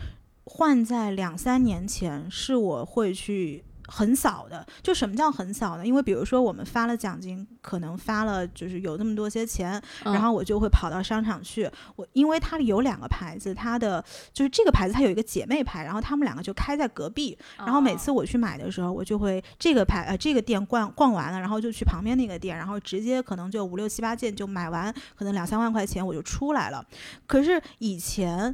[0.46, 3.64] 换在两三年前是我会去。
[3.88, 5.86] 横扫的，就什么叫横扫呢？
[5.86, 11.70] 因为比如说我们发了奖金，可能发了就是有那么多些钱，嗯然后我就会跑到商场去。
[11.96, 17.38] 我因为它有两个牌子，它的就是这个牌子它有一个姐妹牌，然后他们两个就开在隔壁。
[17.58, 26.86] 然后每次我去买的时候，我就会这个牌呃这个店逛逛完了，然后就去旁边那个店，然后直接可能就五六七八件就买完，可能两三万块钱我就出来了。
[27.26, 28.54] 可是以前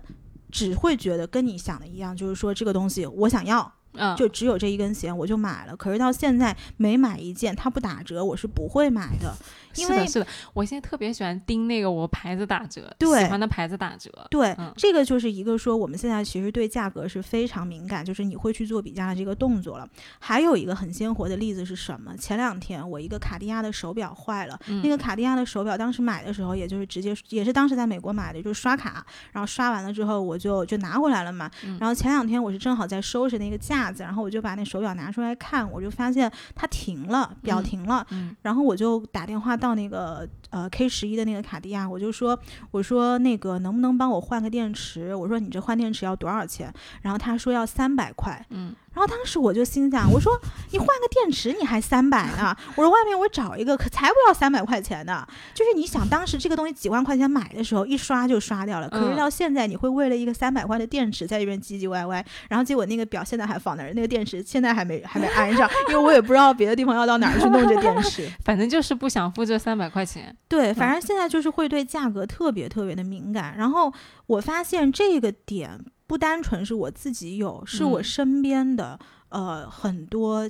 [0.52, 5.76] 只会觉得跟你想的一样，就是说这个东西我想要，嗯，就只有这一根弦我就买了。
[5.76, 9.36] 可是到现在每买一件它不打折，我是不会买的，
[9.76, 19.88] 因为是的，是的，我现在特别喜欢盯那个我牌子打折，对喜欢的牌子打折，对，嗯这个就是一个说我们现在其实对价格是非常敏感，就是你会去做比价的这个动作了。
[20.20, 22.16] 还有一个很鲜活的例子是什么？
[22.18, 31.50] 前两天我一个卡地亚的手表坏了，嗯那个卡地亚的手表当时买的时候，也就是直接也是当时在美国买的，就是刷卡，然后刷完了之后我就就拿回来了嘛。
[31.64, 38.06] 嗯然后前两天我是正好在收拾那个架子，然后我就把那手表拿出来看，我就发现它停了，表嗯停了。
[38.12, 42.38] 嗯然后我就打电话到那个呃 K 十一的那个卡地亚，我就说
[42.72, 45.14] 我说那个能不能帮我换个电池？
[45.16, 46.74] 我说你这换电池要多少钱？
[47.02, 48.46] 然后他说要三百块。
[48.50, 50.40] 嗯，然后当时我就心想，我说
[50.72, 52.56] 你换个电池你还三百呢？
[52.76, 55.26] 我说外面我找一个可才不要三百块钱呢。
[55.54, 58.90] 就是你想当时这个东西几万块钱买的时候，一刷就刷掉了。
[58.90, 68.30] 可是嗯到现在你会为了一个三百块的电池在这边唧唧歪歪，然后结果那个表现在还放那儿，那个电池现在还没还没安上，因为我也不知道别的地方要到哪儿去弄这电池。
[68.46, 73.56] 反正就是不想付这三百块钱，对，反正现在就是会对价格特别特别的敏感。
[73.58, 73.92] 然后
[74.28, 75.80] 我发现这个点
[76.14, 79.00] 不单纯是我自己有，是我嗯身边的、
[79.30, 80.48] 呃很多。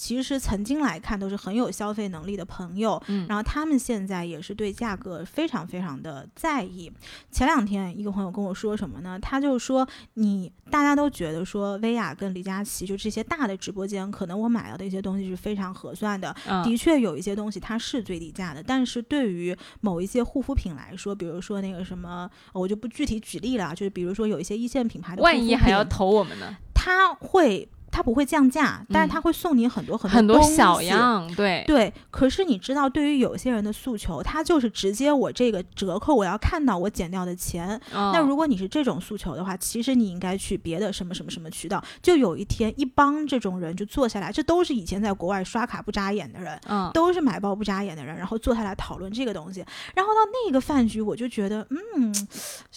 [0.00, 6.90] 其实曾经来看都是很有消费能力的朋友，嗯，然后他们现在也是对价格非常非常的在意。
[7.32, 9.18] 前两天一个朋友跟我说什么呢？
[9.18, 37.80] 他就说你大家都觉得说薇娅跟李佳琦就这些大的直播间，可能我买到的一些东西是非常合算的，嗯的确有一些东西它是最低价的，但是对于某一些护肤品来说，比如说那个什么，呃我就不具体举例了啊，就是比如说有一些一线品牌的万品，一还要投我们呢，他会它不会降价，但是嗯它会送你很多很多很多东小西样，对，对，可是你知道，对于有些人的诉求，他就是直接我这个折扣，我要看到我减掉的钱。
[37.92, 41.82] 那那如果你是这种诉求的话，其实你应该去别的什么什么什么渠道。
[42.00, 49.64] 就有一天，一帮这种人就坐下来，这都是以前在国外刷卡不眨眼的人，嗯，都是买包不眨眼的人，然后坐下来讨论这个东西。
[49.96, 52.14] 然后到那个饭局，我就觉得，嗯，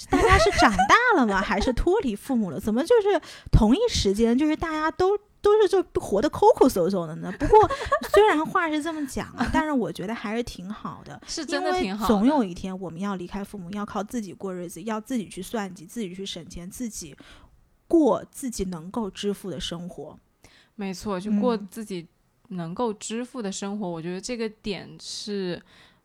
[0.09, 1.39] 大家是长大了吗？
[1.39, 2.59] 还是脱离父母了？
[2.59, 5.10] 怎么就是同一时间，就是大家都。
[5.41, 7.31] 都是就活得抠抠搜搜的呢。
[7.39, 7.59] 不过
[8.13, 11.19] 虽然话是这么讲啊，但是我觉得还是挺好的。
[11.27, 17.15] 是真的挺好的，总有一天我们要离开父母，要靠自己过日子，要自己去算计，自己去省钱，自己
[17.87, 20.17] 过自己能够支付的生活。
[20.75, 22.07] 没错，就过嗯自己
[22.49, 25.61] 能够支付的生活，我觉得这个点是。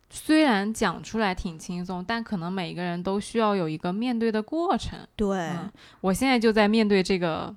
[0.09, 4.97] 虽然讲出来挺轻松，但可能每个人都需要有一个面对的过程。
[5.17, 7.53] 对，嗯我现在就在面对这个，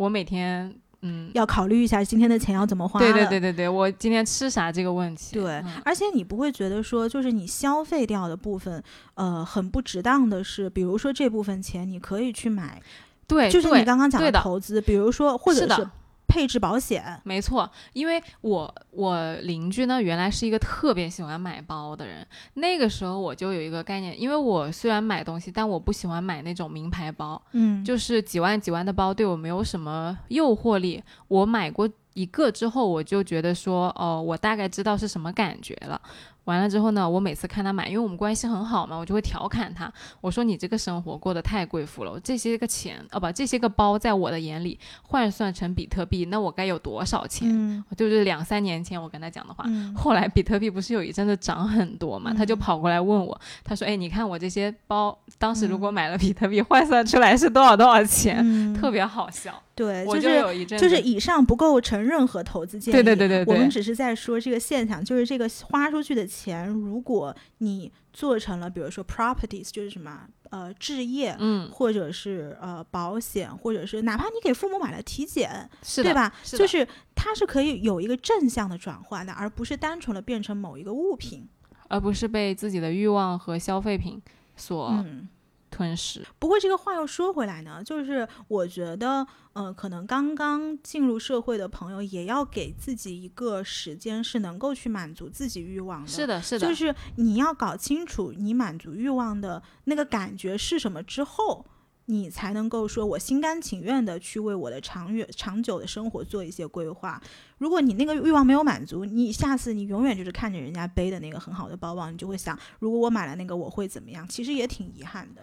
[0.00, 2.98] 我每天，嗯，要考虑一下今天的钱要怎么花。
[2.98, 3.38] 对对对。
[3.38, 5.34] 对对，我今天吃啥这个问题。
[5.34, 8.82] 对嗯，而且你不会觉得说，就是你消费掉的部分，
[9.12, 12.80] 呃，很不值当的是，比如说这部分钱你可以去买，
[13.26, 15.86] 对，就是你刚刚讲的投资，比如说或者是
[16.30, 22.24] 配置保险，没错，因为我我邻居呢，原来是一个特别喜欢买包的人。
[22.54, 31.02] 那个时候我就有一个概念，因为我虽然买东西，但我不喜欢买那种名牌包，嗯，就是几万几万的包对我没有什么诱惑力。
[31.26, 36.00] 我买过一个之后，我就觉得说，哦，我大概知道是什么感觉了。
[36.44, 47.48] 完了之后呢，我每次看他买，因为我们关系很好嘛，我就会调侃他，我说你这个生活过得太贵妇了，这些个钱，哦不，这些个包在我的眼里换算成比特币，那我该有多少钱？
[47.50, 49.64] 嗯就是两三年前我跟他讲的话。
[49.66, 62.92] 嗯后来比特币不是有一阵子涨很多嘛，他就嗯跑过来问我，他说：“哎，你看我这些包，当时如嗯果买了比特币，换算出来是多少多少钱？”嗯，特别好笑，对，就是有一阵就是以上不构成任何投资建议。
[62.92, 76.32] 对对对对对，我们只是在说这个现象，就是这个花出去的钱，如果你做成了，比如说 properties，就是什么呃置业，嗯，或者是呃保险，或者是哪怕你给父母买了体检，对吧？
[76.44, 81.48] 是就是它是可以有一个正向的转换的，而不是单纯的变成某一个物品。
[81.88, 84.22] 而不是被自己的欲望和消费品
[84.54, 85.28] 所嗯，
[85.70, 86.26] 吞噬。
[86.38, 96.08] 不过这个话又说回来呢，就是我觉得，呃，可能刚刚进入社会的朋友也要给自己一个时间，是能够去满足自己欲望的。
[96.08, 101.64] 是的，是的，就是你要搞清楚你满足欲望的那个感觉是什么之后。
[102.10, 107.22] 你才能够说，我心甘情愿的去为我的长远、长久的生活做一些规划。
[107.58, 114.26] 如果你那个欲望没有满足，你下次你永远就是看着人家背的那个很好的包包，你就会想，如果我买了那个，我会怎么样？
[114.28, 115.42] 其实也挺遗憾的。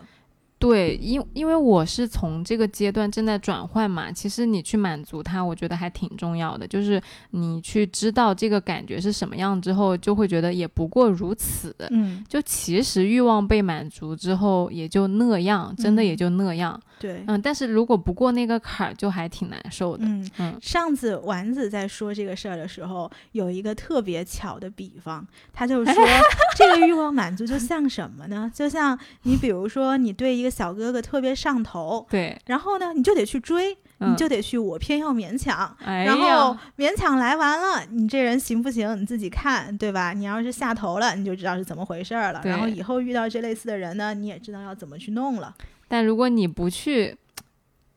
[0.59, 6.67] 对，因因为我是从这个阶段正在转换嘛，其实你去满足它，我觉得还挺重要的。
[6.67, 6.99] 就是
[7.31, 11.75] 你去知道这个感觉是什么样之后，就会觉得也不过如此。
[11.91, 16.79] 嗯，就其实欲望被满足之后，也就那样，真的也就那样。
[16.99, 20.03] 对，嗯，但是如果不过那个坎儿，就还挺难受的。
[20.05, 20.57] 嗯嗯。
[20.59, 25.93] 上次丸子在说这个事儿的时候，有一个特别巧的比方，他就说，
[26.57, 28.51] 这个欲望满足就像什么呢？
[28.51, 38.99] 就像你比如说，你对一个小哥哥特别上头，对，然后呢，你就得去追，你就得去我偏要勉强，然后勉强来完了，你这人行不行？
[38.99, 40.13] 你自己看，对吧？
[40.13, 42.41] 你要是下头了，你就知道是怎么回事了。
[42.43, 45.53] 然后以后遇到这类似的人呢，你也知道要怎么去弄了。
[45.87, 47.15] 但如果你不去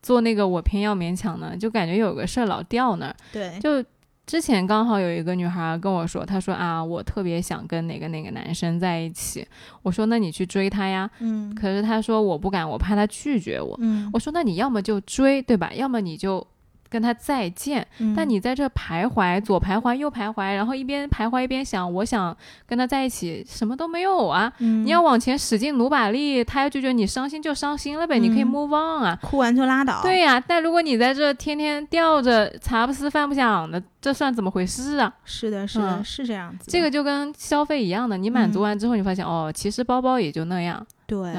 [0.01, 3.15] 做那个，我偏要勉强呢，就感觉有个事儿老掉那儿。
[3.31, 3.83] 对，就
[4.25, 9.45] 之前刚好有一个女孩跟我说，她说啊，我特别想跟哪个哪个男生在一起。
[9.83, 11.09] 我说那你去追他呀。
[11.19, 11.53] 嗯。
[11.55, 13.77] 可是她说我不敢，我怕他拒绝我。
[13.81, 14.09] 嗯。
[14.13, 15.71] 我说那你要么就追，对吧？
[15.73, 16.45] 要么你就。
[16.91, 22.35] 跟他再见，但你在这徘徊，左徘徊右徘徊，然后一边徘徊一边想，我想
[22.67, 24.51] 跟他在一起，什么都没有啊！
[24.57, 30.01] 你要往前使劲努把力，他要拒绝你，伤心就伤心了呗，你可以 move on 啊，哭完就拉倒。
[30.01, 35.13] 对呀，但如果你在这天天吊着，茶不思饭不想的，这算怎么回事啊？
[35.23, 36.69] 是的，是的，是这样子。
[36.69, 40.85] 这个就跟消费一样的，你满足完之后，你发现哦，其实包包也就那样。
[41.07, 41.33] 对，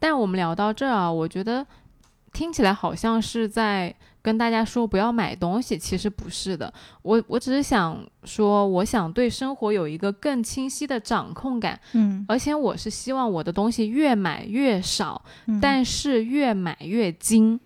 [0.00, 1.64] 但我们聊到这儿啊，我觉得
[2.32, 3.94] 听起来好像是在。
[4.20, 6.70] 跟大家说不要买东西，其实不是的。
[7.00, 11.80] 我我只是想说，我想对生活有一个更清晰的掌控感。
[11.92, 15.24] 嗯，而且我是希望我的东西越买越少，
[15.62, 17.58] 但是越买越精。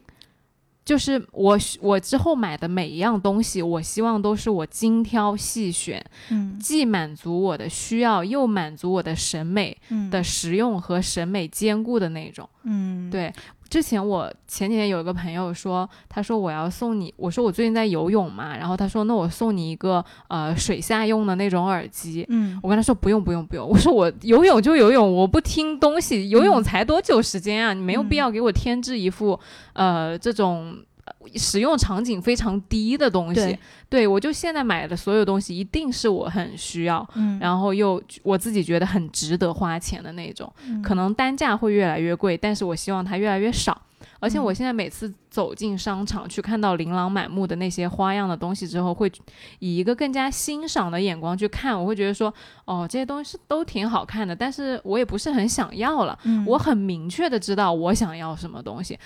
[0.85, 9.77] 就是我我之后买的每一样东西，我希望都是我精挑细选，嗯，既满足我的需要，又满足我的审美
[10.11, 12.48] 的实用和审美兼顾的那种。
[12.64, 13.33] 嗯，对。
[13.72, 29.40] 之前我前几天有一个朋友说，他说我要送你，我说我最近在游泳嘛，然后他说那我送你一个呃水下用的那种耳机，嗯，我跟他说不用不用不用，我说我游泳就游泳，我不听东西，游泳才多久时间啊，你没有必要给我添置一副
[29.72, 30.76] 呃这种。
[31.34, 34.06] 使用场景非常低的东西，对。
[34.06, 43.80] 我就现在买的所有东西一定是我很需要，嗯，然后又我自己觉得很值得花钱的那种，可能单价会越来越贵，但是我希望它越来越少。
[44.18, 49.10] 而且我现在每次走进商场去看到琳琅满目的那些花样的东西之后，会
[49.58, 52.32] 以一个更加欣赏的眼光去看，我会觉得说，
[52.64, 58.96] 哦，这些东西都挺好看的，但是我也不是很想要了，我很明确的知道我想要什么东西。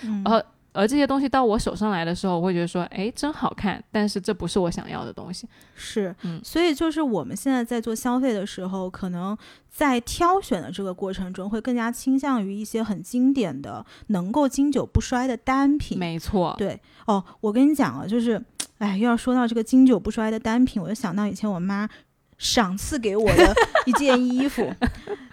[0.73, 5.47] 而这些东西到我手上来的时候，我会觉得说，哎，真好看，但是这不是我想要的东西。
[5.73, 9.35] 是，嗯，所以就是我们现在在做消费的时候，可能
[9.71, 15.97] 在挑选的这个过程中，会更加倾向于一些很经典的、能够经久不衰的单品。
[15.97, 16.79] 没错，对。
[17.05, 18.39] 哦，我跟你讲啊，就是，
[18.77, 21.89] 哎，又要说到这个经久不衰的单品，我就想到以前我妈
[22.37, 24.71] 赏赐给我的一件衣服。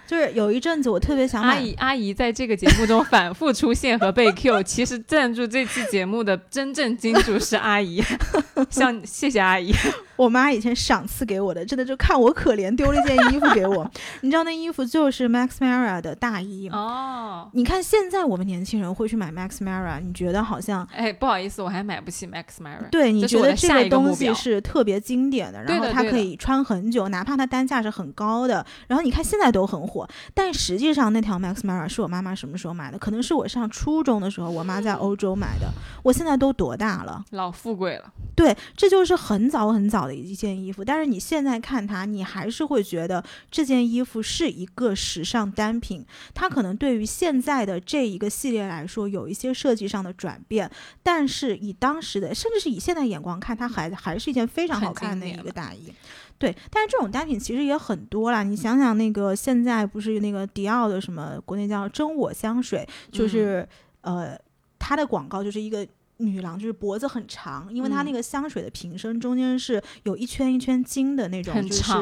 [0.07, 8.03] 就是有一阵子，我特别想阿姨阿姨在这个节目中反复出现和被 Q，其实赞助这期节目的真正金主是阿姨，
[8.71, 9.75] 像谢谢阿姨。
[10.17, 13.91] 我妈以前赏赐给我的，真的就看我可怜，丢了一件衣服给我。
[14.23, 17.49] 你知道那衣服就是 Max Mara 的大衣哦。
[17.53, 20.87] 你看现在我们年轻人会去买 Max Mara，你觉得好像？
[20.95, 22.89] 哎，不好意思，我还买不起 Max Mara。
[22.91, 28.65] 对，你觉得这个东西是特别经典的，然后它可以穿很久，哪怕它单价是很高的。
[28.87, 32.99] 然后你看现在都很火，但实际上那条 Max Mara 是我妈妈什么时候买的？
[32.99, 35.69] 可能是我上初中的时候，我妈在欧洲买的。
[36.03, 37.25] 我现在都多大了？
[37.31, 38.13] 老富贵了。
[38.37, 46.05] 对，这就是很早很早的一件衣服，但是你现在看它，你还是会觉得这件衣服是一个时尚单品。
[46.33, 50.71] 它可能对于现在的这一个系列来说有一些设计上的转变，
[51.03, 55.93] 但是以当时的，甚至是以现在眼光看，它还还是一件非常好看的一个大衣。
[56.39, 58.43] 对，但是这种单品其实也很多啦。
[58.43, 63.67] 你想想，那个现在不是那个迪奥的什么国内叫真我香水，就是
[64.01, 64.39] 呃，
[64.79, 65.87] 它的广告就是一个。
[66.19, 68.07] 女郎就是脖子很长，因为它嗯。
[68.07, 71.93] 那个香水的瓶身中间是有一圈一圈金的那种，就是，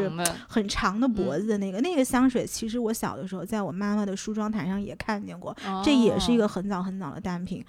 [0.49, 1.41] 很长的脖嗯。
[1.41, 6.39] 子的那个、那个香水，其实我小的时候在我妈妈的梳妆台上也看见过，这也是一哦。
[6.39, 7.65] 个很早很早的单品。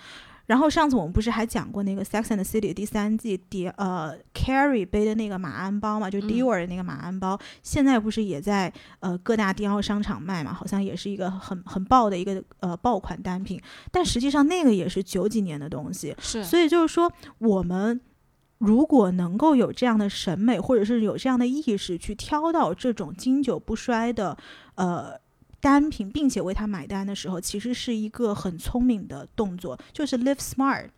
[0.54, 10.54] 然后上次我们不是还讲过那个《Sex and the City》第三季迪呃 Carrie 背的那个马鞍包嘛，就嗯 Dior 的那个马鞍包，现在不是也在呃各大迪奥商场卖嘛？
[10.54, 13.60] 好像也是一个很很爆的一个呃爆款单品，
[13.92, 18.00] 但实际上那个也是九几年的东西，是所以就是说我们。
[18.60, 24.38] 如果能够有这样的审美，或者是有这样的意识，去挑到这种经久不衰的，
[24.76, 25.20] 呃，
[25.64, 30.90] 单品，并且为它买单的时候，其实是一个很聪明的动作，就是 live smart。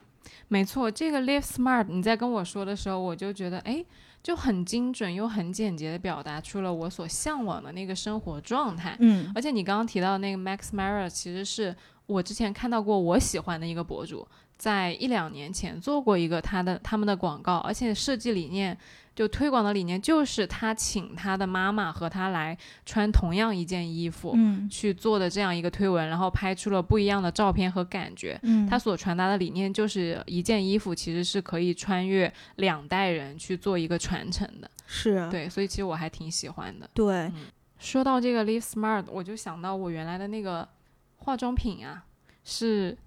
[0.47, 3.85] 没错，这个 live smart，你在跟我说的时候，我就觉得，哎，
[4.23, 8.97] 就很精准又很简洁的表达出了我所向往的那个生活状态。
[8.99, 11.75] 嗯而且你刚刚提到的那个 Max Mara，其实是
[12.07, 18.77] 我之前看到过我喜欢的一个博主，在一两年前做过一个他的他们的广告，而且设计理念
[19.13, 24.33] 就推广的理念就是他请他的妈妈和他来穿同样一件衣服。
[24.35, 28.37] 嗯去做的这样一个推文，然后拍出了不一样的照片和感觉。
[28.43, 34.69] 嗯，他所传达的理念就是一件衣服其实是可以穿越两代人去做一个传承的。
[34.87, 36.89] 是对，所以其实我还挺喜欢的。
[36.93, 37.31] 对
[37.77, 40.67] 说到这个 Live Smart，我就想到我原来的那个
[41.17, 42.03] 化妆品啊，
[42.43, 42.97] 是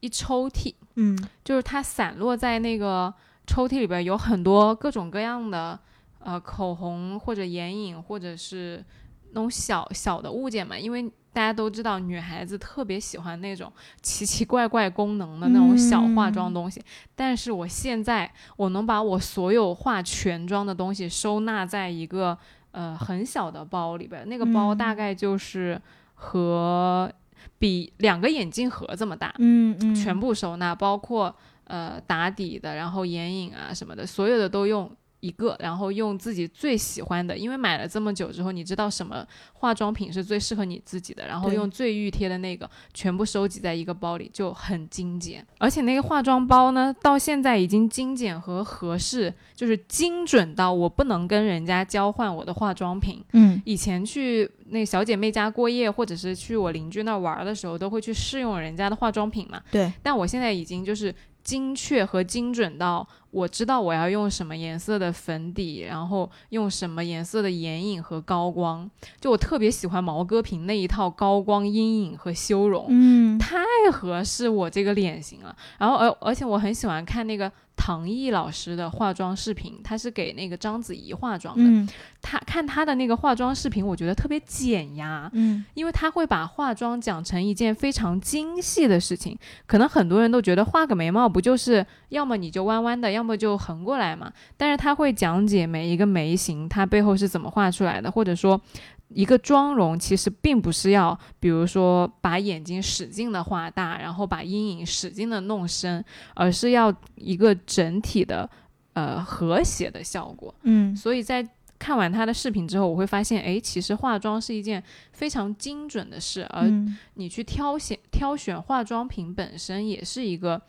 [0.00, 1.18] 一抽屉，嗯。
[1.44, 3.12] 就是它散落在那个
[3.46, 5.78] 抽屉里边，有很多各种各样的
[6.18, 8.84] 呃口红或者眼影，或者是
[9.32, 13.72] 那种小小的物件嘛，因为大家都知道女孩子特别喜欢那种
[14.02, 16.82] 奇奇怪怪功能的那种小化妆东西，
[17.14, 22.36] 但是我现在我能把我所有化全妆的东西收纳在一个
[22.72, 24.78] 呃很小的包里边，那个包嗯。
[24.78, 25.80] 大概就是
[26.14, 27.12] 和
[27.58, 31.34] 比两个眼镜盒这么大，嗯嗯，全部收纳，包括
[31.64, 34.90] 呃打底的，然后眼影啊什么的，所有的都用
[35.20, 45.44] 一个，然后用自己最喜欢的，因为买了这么久之后，你知道什么化妆品是最适合你自己的，然后用最熨贴的那个全部收集在一个包里，就很精简。
[45.58, 53.24] 而且那个化妆包呢，到现在已经精简和合适，就是精准到我不能跟人家交换我的化妆品。
[53.32, 59.60] 嗯以前去那小姐妹家过夜，或者是去我邻居那儿玩儿的时候，都会去试用人家的化妆品嘛。
[59.70, 61.14] 对，但我现在已经就是
[61.48, 68.90] 精确和精准到我知道我要用什么颜色的粉底，然后用什么颜色的眼影和高光。
[69.18, 73.56] 就我特别喜欢毛戈平那一套高光阴影和修容，嗯太
[73.90, 75.56] 合适我这个脸型了。
[75.78, 81.62] 然后而而且我很喜欢看那个唐毅老师的化妆视频，他是给那个章子怡化妆的。
[81.64, 81.88] 嗯
[82.20, 89.38] 他看他的那个化妆视频，我觉得特别减压，嗯因为他会把化妆讲成一件非常精细的事情。
[89.66, 94.32] 可能很多人都觉得画个眉毛不就是要么你就弯弯的，要么就横过来嘛。
[94.56, 98.60] 但是他会讲解每一个眉形，它背后是怎么画出来的，或者说。
[99.08, 106.04] 一个妆容其实并不是要，比如说把眼睛使劲的画大，然后把阴影使劲的弄深，
[106.34, 108.48] 而是要一个整体的
[108.92, 110.54] 呃和谐的效果。
[110.62, 111.46] 嗯所以在
[111.78, 114.82] 看完他的视频之后，我会发现，哎，其实化妆是一件
[115.12, 120.60] 非常精准的事，而嗯你去挑选挑选化妆品本身也是一个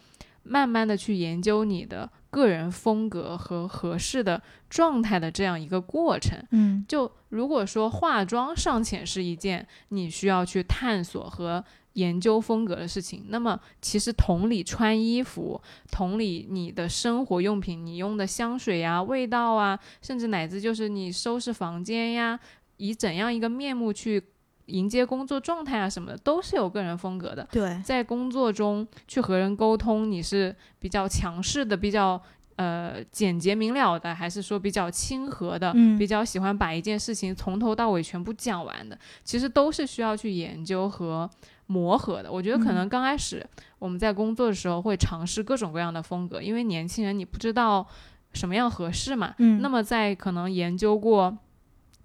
[0.50, 6.38] 慢慢的去研究你的个人风格和合适的状态的这样一个过程。
[6.52, 22.40] 嗯就如果说化妆尚且是一件你需要去探索和研究风格的事情，那么其实同理穿衣服，同理你的生活用品，你用的香水呀、味道啊，甚至乃至就是你收拾房间呀，
[22.78, 24.24] 以怎样一个面目去
[24.70, 27.48] 迎接工作状态啊什么的，都是有个人风格的。
[27.52, 32.22] 对，在工作中去和人沟通，你是比较强势的，比较
[32.56, 38.98] 呃简洁明了的，还是说比较亲和的，嗯比较喜欢把一件事情从头到尾全部讲完的？
[39.24, 41.30] 其实都是需要去研究和
[41.68, 42.32] 磨合的。
[42.32, 43.46] 我觉得可能刚开始
[43.80, 47.86] 我们在工作的时候会尝试各种各样的风格，因为年轻人你不知道
[48.34, 49.34] 什么样合适嘛。
[49.40, 51.38] 嗯那么在可能研究过。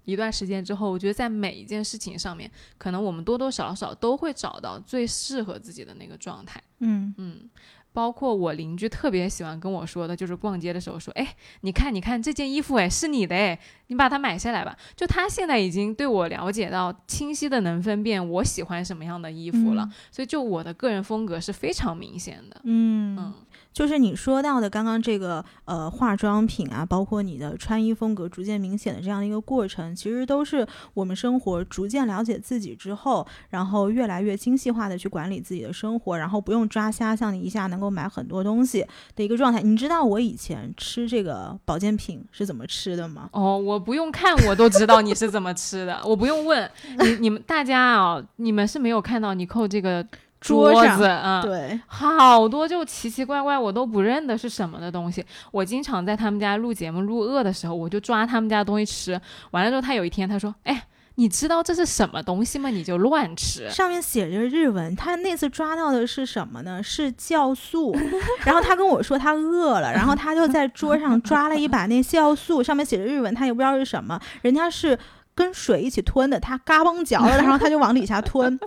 [0.05, 6.63] 一段时间之后，我觉得在每一件事情上面，可能我们多多少少都会找到最适合自己的那个状态。
[6.81, 7.49] 嗯嗯，
[7.93, 14.77] 包括我邻居特别喜欢跟我说的，就是逛街的时候说，哎，你看，你看这件衣服，哎，是你的，哎，你把它买下来吧。
[14.95, 22.61] 就他现在已经对我了解到，清晰的能分辨我喜欢什么样的衣服了，所以就我的个人风格是非常明显的。
[22.65, 23.35] 嗯嗯
[23.75, 30.65] 就是你说到的刚刚这个呃化妆品啊，包括你的穿衣风格逐渐明显的这样的一个过程，其实都是
[30.95, 39.61] 我们生活逐渐了解自己之后，然后越来越精细化的去管理自己的生活，然后不用抓瞎，像你一下能够买很多东西的一个状态。
[39.61, 43.29] 你知道我以前吃这个保健品是怎么吃的吗？
[43.33, 46.71] 哦，我不用看我都知道你是怎么吃的，我不用问
[47.01, 50.07] 你，你们大家啊，你们是没有看到你扣这个
[50.45, 55.25] 桌上子啊，对，好多就奇奇怪怪，我都不认得是什么的东西。
[55.51, 59.19] 我经常在他们家录节目录饿的时候，我就抓他们家东西吃。
[59.53, 62.69] 完了之后，他有一天他说：“哎，你知道这是什么东西吗？
[62.69, 64.95] 你就乱吃。”上面写着日文。
[64.95, 66.83] 他那次抓到的是什么呢？
[66.83, 67.97] 是酵素。
[68.45, 74.21] 然后他跟我说他饿了， 然后他就在桌上抓了一把那酵素，上面写着日文，他也不知道是什么。
[74.43, 74.99] 人家是。
[75.35, 78.59] 跟水一起吞的，他嘎嘣嚼了，然后他就往底下吞，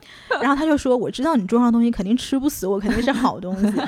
[0.42, 3.74] 然后他就说：“我知道你桌上东西肯定吃不死，我肯定是好东西。”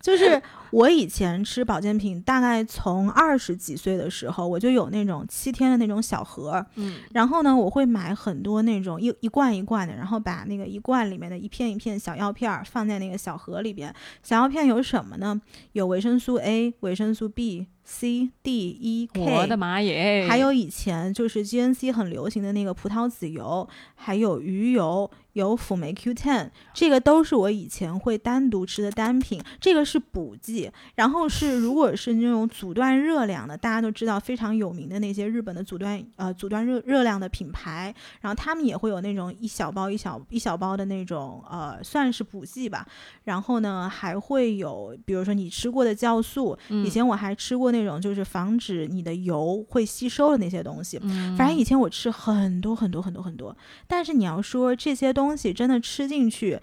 [0.00, 0.40] 就是
[0.70, 13.92] 我以前吃保健品，大概从二十几岁的时候，我就有那种七天的那种小盒，嗯，然后呢，我会买很多那种一一罐一罐的，然后把那个一罐里面的一片一片小药片放在那个小盒里边。
[14.22, 15.40] 小药片有什么呢？
[15.72, 17.66] 有维生素 A、维生素 B。
[17.86, 20.26] C D E K，我的妈耶！
[20.28, 25.08] 还有以前就是 G N C 很流行的那个葡萄籽油，还有鱼油。
[25.36, 30.72] 有辅酶 Q10，这个都是我以前会单独吃的单品，这个是补剂。
[30.94, 42.86] 然后是如果是那种阻断热量的，大家都知道非常有名的那些日本的阻断呃阻断热热量的品牌，然后他们也会有那种一小包一小一小包的那种呃算是补剂吧。
[43.24, 50.98] 然后呢还会有比如说你吃过的酵素，以前我还吃过那种就是防止你的油会吸收的那些东西。
[51.36, 53.54] 反正以前我吃很多很多很多很多，
[53.86, 56.60] 但是你要说这些东东西真的吃进去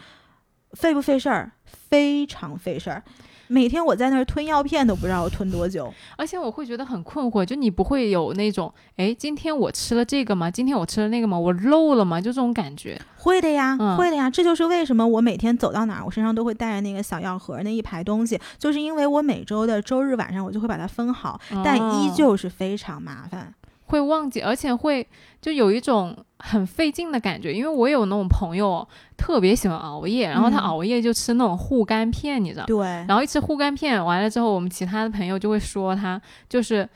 [0.71, 1.51] 费不费事儿？
[1.65, 3.03] 非常费事儿。
[3.47, 10.49] 每天我在那儿吞药片都不知道吞多久，而且我会觉得很困惑，就你不会有那种哎，今天我吃了这个吗？
[10.49, 11.37] 今天我吃了那个吗？
[11.37, 12.19] 我漏了吗？
[12.19, 12.99] 就这种感觉。
[13.17, 14.29] 会的呀，会的呀。
[14.29, 23.53] 这就是为什么我每天走到哪儿，我身上都会带着那个小药盒那一排东西，就是因为我每周的周日晚上我就会把它分好，但依旧是非常麻烦。
[23.93, 25.07] 会忘记，而且会
[25.39, 28.85] 就有一种很费劲的感觉，因为我有那种朋友
[29.15, 32.65] 特别喜欢熬夜，然后他熬夜就吃那种护肝片，你知道？
[32.65, 32.79] 对。
[33.07, 36.19] 然后一吃护肝片完了之后，我们其他的朋友就会说他
[36.49, 36.89] 就是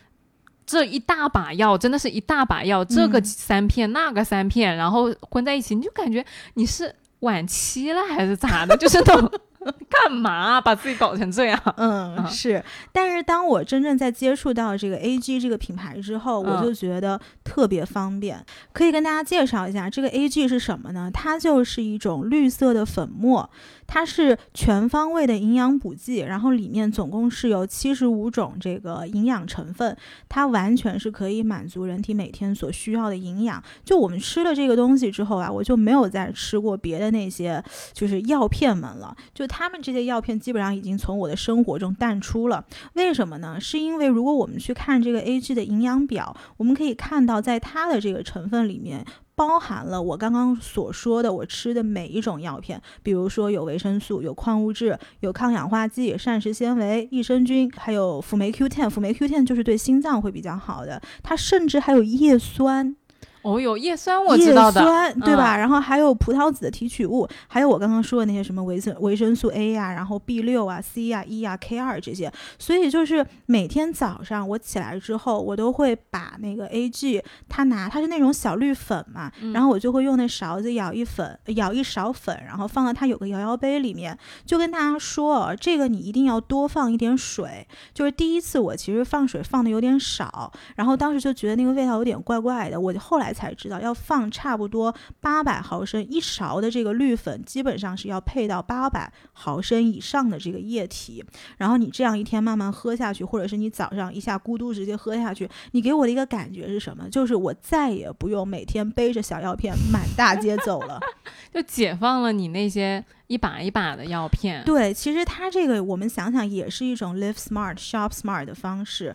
[0.66, 6.26] 这一大把药，真的是一大把药，这个三片那个三片，然后混在一起，你就感觉
[6.56, 8.76] 你是晚期了还是咋的？
[8.76, 9.32] 就是那种。
[9.90, 11.62] 干嘛把自己搞成这样？
[11.78, 12.64] 嗯，是。
[12.92, 18.46] 但是当我真正在接触到这个 A G 这个品牌之后，我就觉得特别方便。
[18.74, 21.10] 可以跟大家介绍一下，这个 A G 是什么呢？
[21.14, 23.50] 它就是一种绿色的粉末。
[23.88, 29.96] 它是全方位的营养补剂，然后里面总共是有七十五种这个营养成分，
[30.28, 33.64] 它完全是可以满足人体每天所需要的营养。
[33.86, 37.64] 就我们吃了这个东西之后啊，我就没有再吃过别的那些
[37.94, 39.16] 就是药片们了。
[39.34, 42.64] 就他们这些药片基本上已经从我的生活中淡出了。
[42.94, 43.58] 为什么呢？
[43.60, 49.06] 是因为如果我们去看这个 A G 的营养表，我们可以看到在它的这个成分里面。
[49.38, 58.90] 包含了我刚刚所说的我吃的每一种药片，比如说有维生素、有矿物质、有抗氧化剂、膳食纤维、益生菌，还有辅酶 Q10。
[58.90, 62.96] 辅酶 Q10 就是对心脏会比较好的，它甚至还有叶酸。
[63.44, 64.82] 哦，有叶酸，我知道的，
[65.24, 65.56] 对吧？
[65.56, 72.30] 然后还有葡萄籽的提取物，还有我刚刚说的那些什么维生维生素 A 呀，然后 B 六啊、C 啊、E 啊、K 二这些。
[72.60, 87.66] 所以就是每天早上我起来之后，我都会把那个 A G，它拿它是那种小绿粉嘛，然后我就会用那勺子舀一粉，舀一勺粉，然后放到它有个摇摇杯里面，就跟大家说，这个你一定要多放一点水。
[87.94, 93.27] 就是第一次我其实放水放的有点少，然后当时就觉得那个味道有点怪怪的，我就后来。
[93.34, 101.24] 才知道要放差不多八百毫升一勺的这个绿粉，基本上是要配到八百毫升以上的这个液体。
[101.58, 107.10] 然后你这样一天慢慢喝下去，或者是你早上一下咕嘟直接喝下去，你给我的一个感觉是什么？
[107.10, 111.00] 就是我再也不用每天背着小药片满大街走了，
[111.54, 114.64] 就解放了你那些一把一把的药片。
[114.64, 119.14] 对，其实它这个我们想想也是一种 live smart shop smart 的方式。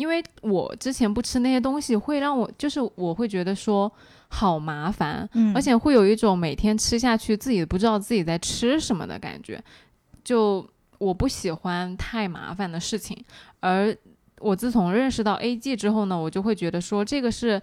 [0.00, 3.92] 因为我之前不吃那些东西，会让我就是我会觉得说
[4.28, 9.62] 好麻烦，嗯，而且会有一种每天吃下去自己不知道自己在吃什么的感觉，
[10.24, 13.14] 就我不喜欢太麻烦的事情。
[13.60, 13.94] 而
[14.38, 17.60] 我自从认识到 A G 之后呢，我就会觉得说这个是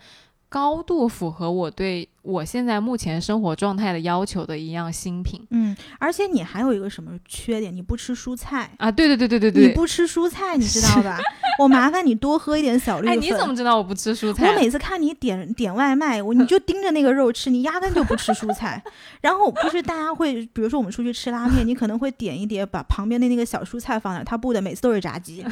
[0.50, 7.74] 高度符合我对我现在目前生活状态的要求的一样新品嗯，而且你还有一个什么缺点？
[7.76, 8.70] 你不吃蔬菜。
[8.78, 8.92] 啊！
[8.92, 11.20] 对对对对对对，你不吃蔬菜，你知道 吧？
[11.60, 14.48] 我麻烦你多喝一点小绿哎，你怎么知道我不吃蔬菜？
[14.50, 18.82] 我每次看你点点外卖，我你就盯着那个肉吃，你压根就不吃蔬菜。
[19.22, 25.44] 然后不是大家会，比如说我们出去吃拉面，你可能会点一碟，把旁边的那个小蔬菜放那儿，他不的，每次都是炸鸡。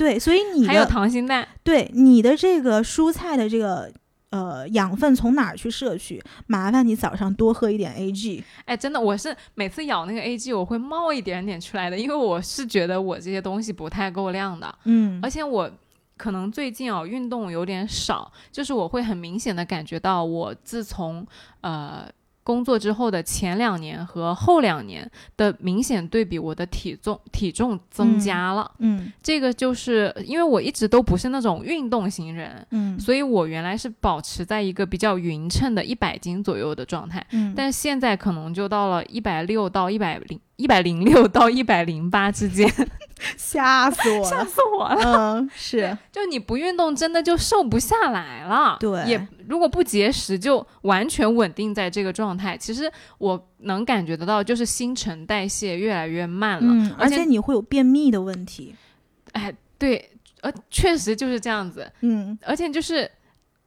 [0.00, 3.92] 对，所以你还有的溏心蛋，对你的这个蔬菜的这个
[4.30, 6.22] 呃养分从哪儿去摄取？
[6.46, 8.42] 麻烦你早上多喝一点 AG。
[8.64, 15.70] 哎，真的，我是每次咬那个 AG，我会冒一点点出来的，因为我是觉得我这些东西不太够量的，嗯而且我
[16.16, 21.26] 可能最近哦运动有点少，就是我会很明显的感觉到，我自从
[21.60, 22.08] 呃
[22.42, 28.70] 工作之后的前两年和后两年的明显对比，我的体重体重增加了。
[28.78, 37.24] 嗯这个就是因为我一直都不是那种运动型人，嗯所以我原来是保持在一个比较匀称的一百斤左右的状态。
[37.32, 42.70] 嗯，但现在可能就到了一百六到一百零一百零六 到一百零八之间，
[43.36, 44.44] 吓死我了吓了。
[44.44, 45.38] 死我了！
[45.38, 48.76] 嗯，是就你不运动，真的就瘦不下来了。
[48.78, 52.56] 对也如果不节食，就完全稳定在这个状态。
[52.56, 56.72] 其实我能感觉得到，就是新陈代谢越来越慢了。
[56.72, 58.74] 嗯，而且而且你会有便秘的问题。
[59.32, 60.10] 哎，对，
[60.42, 61.90] 呃，确实就是这样子。
[62.00, 63.10] 嗯而且就是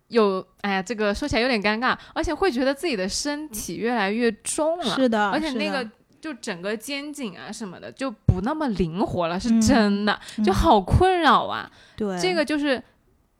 [0.10, 4.96] 有，哎呀，这个说起来有点尴尬，而且会觉得自己的身体越来越重了。
[4.96, 5.88] 是的，而且那个
[6.24, 11.70] 就整个肩颈啊什么的就不那么灵活了，是嗯真的，就嗯好困扰啊。
[11.98, 12.82] 对这个就是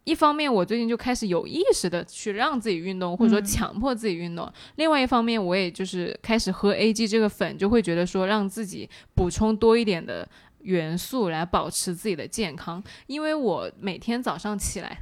[0.04, 10.28] 一方面，我最近就开始有意识的去让自己运动，或者说嗯强迫自己运动；另外一方面，我也就是开始喝 AG 这个粉，就会觉得说让自己补充多一点的
[10.60, 15.00] 元素来保持自己的健康，因为我每天早上起来。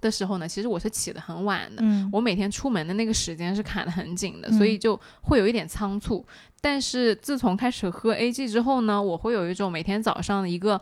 [0.00, 6.24] 的时候呢，其实我是起得很晚的，嗯我每天出门的那个时间是卡得很紧的，嗯所以就会有一点仓促。
[6.60, 10.80] 但是自从开始喝 AG 之后呢，我会有一种每天早上的一个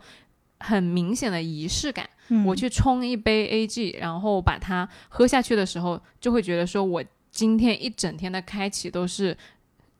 [0.59, 2.09] 很明显的仪式感。
[2.31, 9.35] 嗯我去冲一杯 AG，然后把它喝下去的时候，就会觉得说我今天一整天的开启都是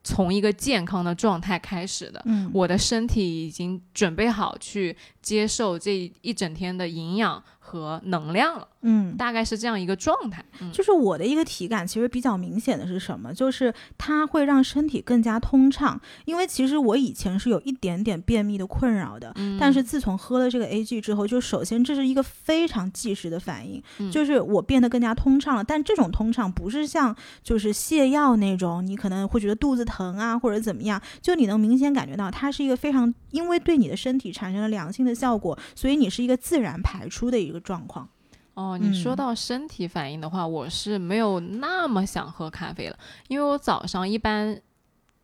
[0.04, 2.22] 从一个健康的状态开始的。
[2.26, 9.16] 嗯我的身体已经准备好去接受这一整天的营养和能量了，嗯。
[9.16, 10.44] 大概是这样一个状态。
[10.62, 13.32] 嗯，就是我的一个体感，其实比较明显的是什么？
[13.34, 16.00] 就是它会让身体更加通畅。
[16.26, 25.64] 因为其实我以前是有一点点便秘的困扰的，嗯但是自从喝了这个 AG 之后，就首先这是一个非常即时的反应，嗯就是我变得更加通畅了。
[25.64, 38.08] 但这种通畅不是像就是泻药那种，你可能会觉得肚子疼啊或者怎么样，就你能明显感觉到它是一个非常，因为对你的身体产生了良性的效果，所以你是一个自然排出的一个状况。
[38.56, 42.98] 哦，你说嗯到身体反应的话，我是没有那么想喝咖啡了，
[43.30, 44.60] 因为我早上一般，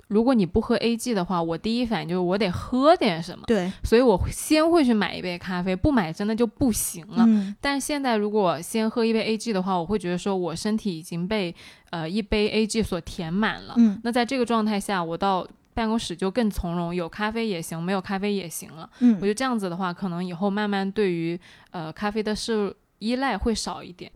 [0.07, 7.25] 如果你不喝 AG 的话，我第一反应就是我得喝点什么，对，所以我先会去买一杯咖啡，不买真的就不行了。
[7.27, 11.53] 嗯但现在如果先喝一杯 AG 的话，我会觉得说我身体已经被
[11.89, 13.73] 呃一杯 AG 所填满了。
[13.77, 15.45] 嗯那在这个状态下，我到
[15.76, 18.89] 办公室就更从容，有咖啡也行，没有咖啡也行了。
[19.01, 24.11] 嗯我觉得这样子的话，可能以后慢慢对于呃咖啡的摄入依赖会少一点。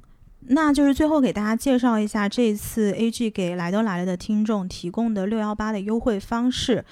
[0.47, 6.83] 那就是最后给大家介绍一下这次 AG 给来都来了的听众提供的六幺八的优惠方式。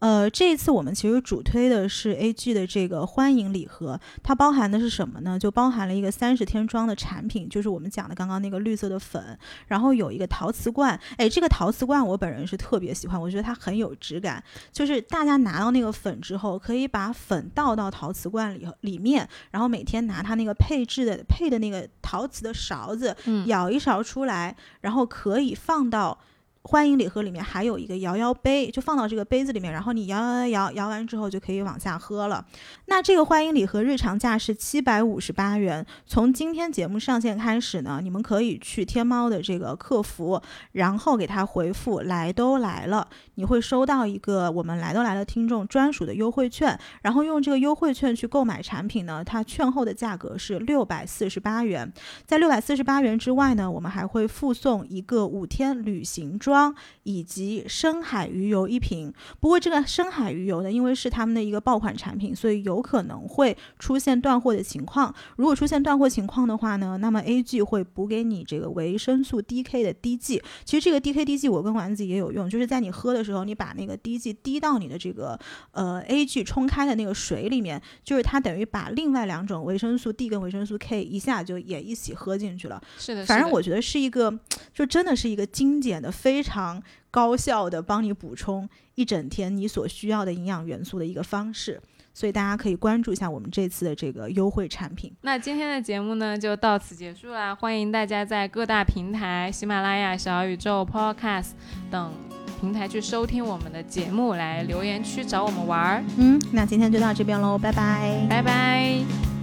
[0.00, 5.38] 呃，这一次我们其实主推的是 AG 的这个欢迎礼盒，它包含的是什么呢？
[5.38, 9.38] 就包含了一个三十天装的产品，就是我们讲的刚刚那个绿色的粉，
[9.68, 11.00] 然后有一个陶瓷罐。
[11.16, 14.44] 哎，这个陶瓷罐我本人是特别喜欢，我觉得它很有质感。
[14.70, 26.18] 就是大家拿到那个粉之后，可以把粉倒到陶瓷罐里里面，然后每天拿它那个配置的配的那个陶瓷的勺子，嗯舀一勺出来，然后可以放到
[26.66, 32.42] 欢迎礼盒里面，还有一个摇摇杯，就放到这个杯子里面，然后你摇摇摇摇摇完之后就可以往下喝了。
[32.86, 40.40] 那这个欢迎礼盒日常价是七百五十八元，从今天节目上线开始呢，你们可以去天猫的这个客服，
[40.72, 43.06] 然后给他回复“来都来了”，
[43.36, 51.92] 你会收到一个我们来都来了听众专属的优惠券，然后用这个优惠券去购买产品呢，它券后的价格是六百四十八元。
[52.24, 56.53] 在六百四十八元之外呢，我们还会附送一个五天旅行装。
[56.54, 59.12] 装以及深海鱼油一瓶。
[59.40, 65.12] 不过这个深海鱼油呢，因为是他们的一个爆款产品，所以有可能会出现断货的情况。
[65.36, 70.40] 如果出现断货情况的话呢，那么 A G 会补给你这个维生素 D K 的滴剂。
[70.64, 75.36] 其实这个 D K 滴剂我跟丸子也有用，就是在你喝的时候，你把那个滴剂滴到你的这个
[75.72, 82.80] 呃 A G 冲开的那个水里面，就是它等于把另外两种维生素 D 跟维生素 K 一下就也一起喝进去了。
[82.98, 84.38] 是的，反正我觉得是一个，
[84.72, 86.80] 就真的是一个精简的、非常
[87.10, 91.80] 高效的帮你补充一整天你所需要的营养元素的一个方式。
[92.16, 95.12] 所以大家可以关注一下我们这次的这个优惠产品。
[95.22, 101.50] 那今天的节目呢就到此结束啦，欢迎大家在各大平台，喜马拉雅、小宇宙、Podcast
[101.90, 102.12] 等
[102.60, 106.04] 平台去收听我们的节目，来留言区找我们玩儿。
[106.16, 109.33] 嗯，那今天就到这边喽，拜拜，拜拜。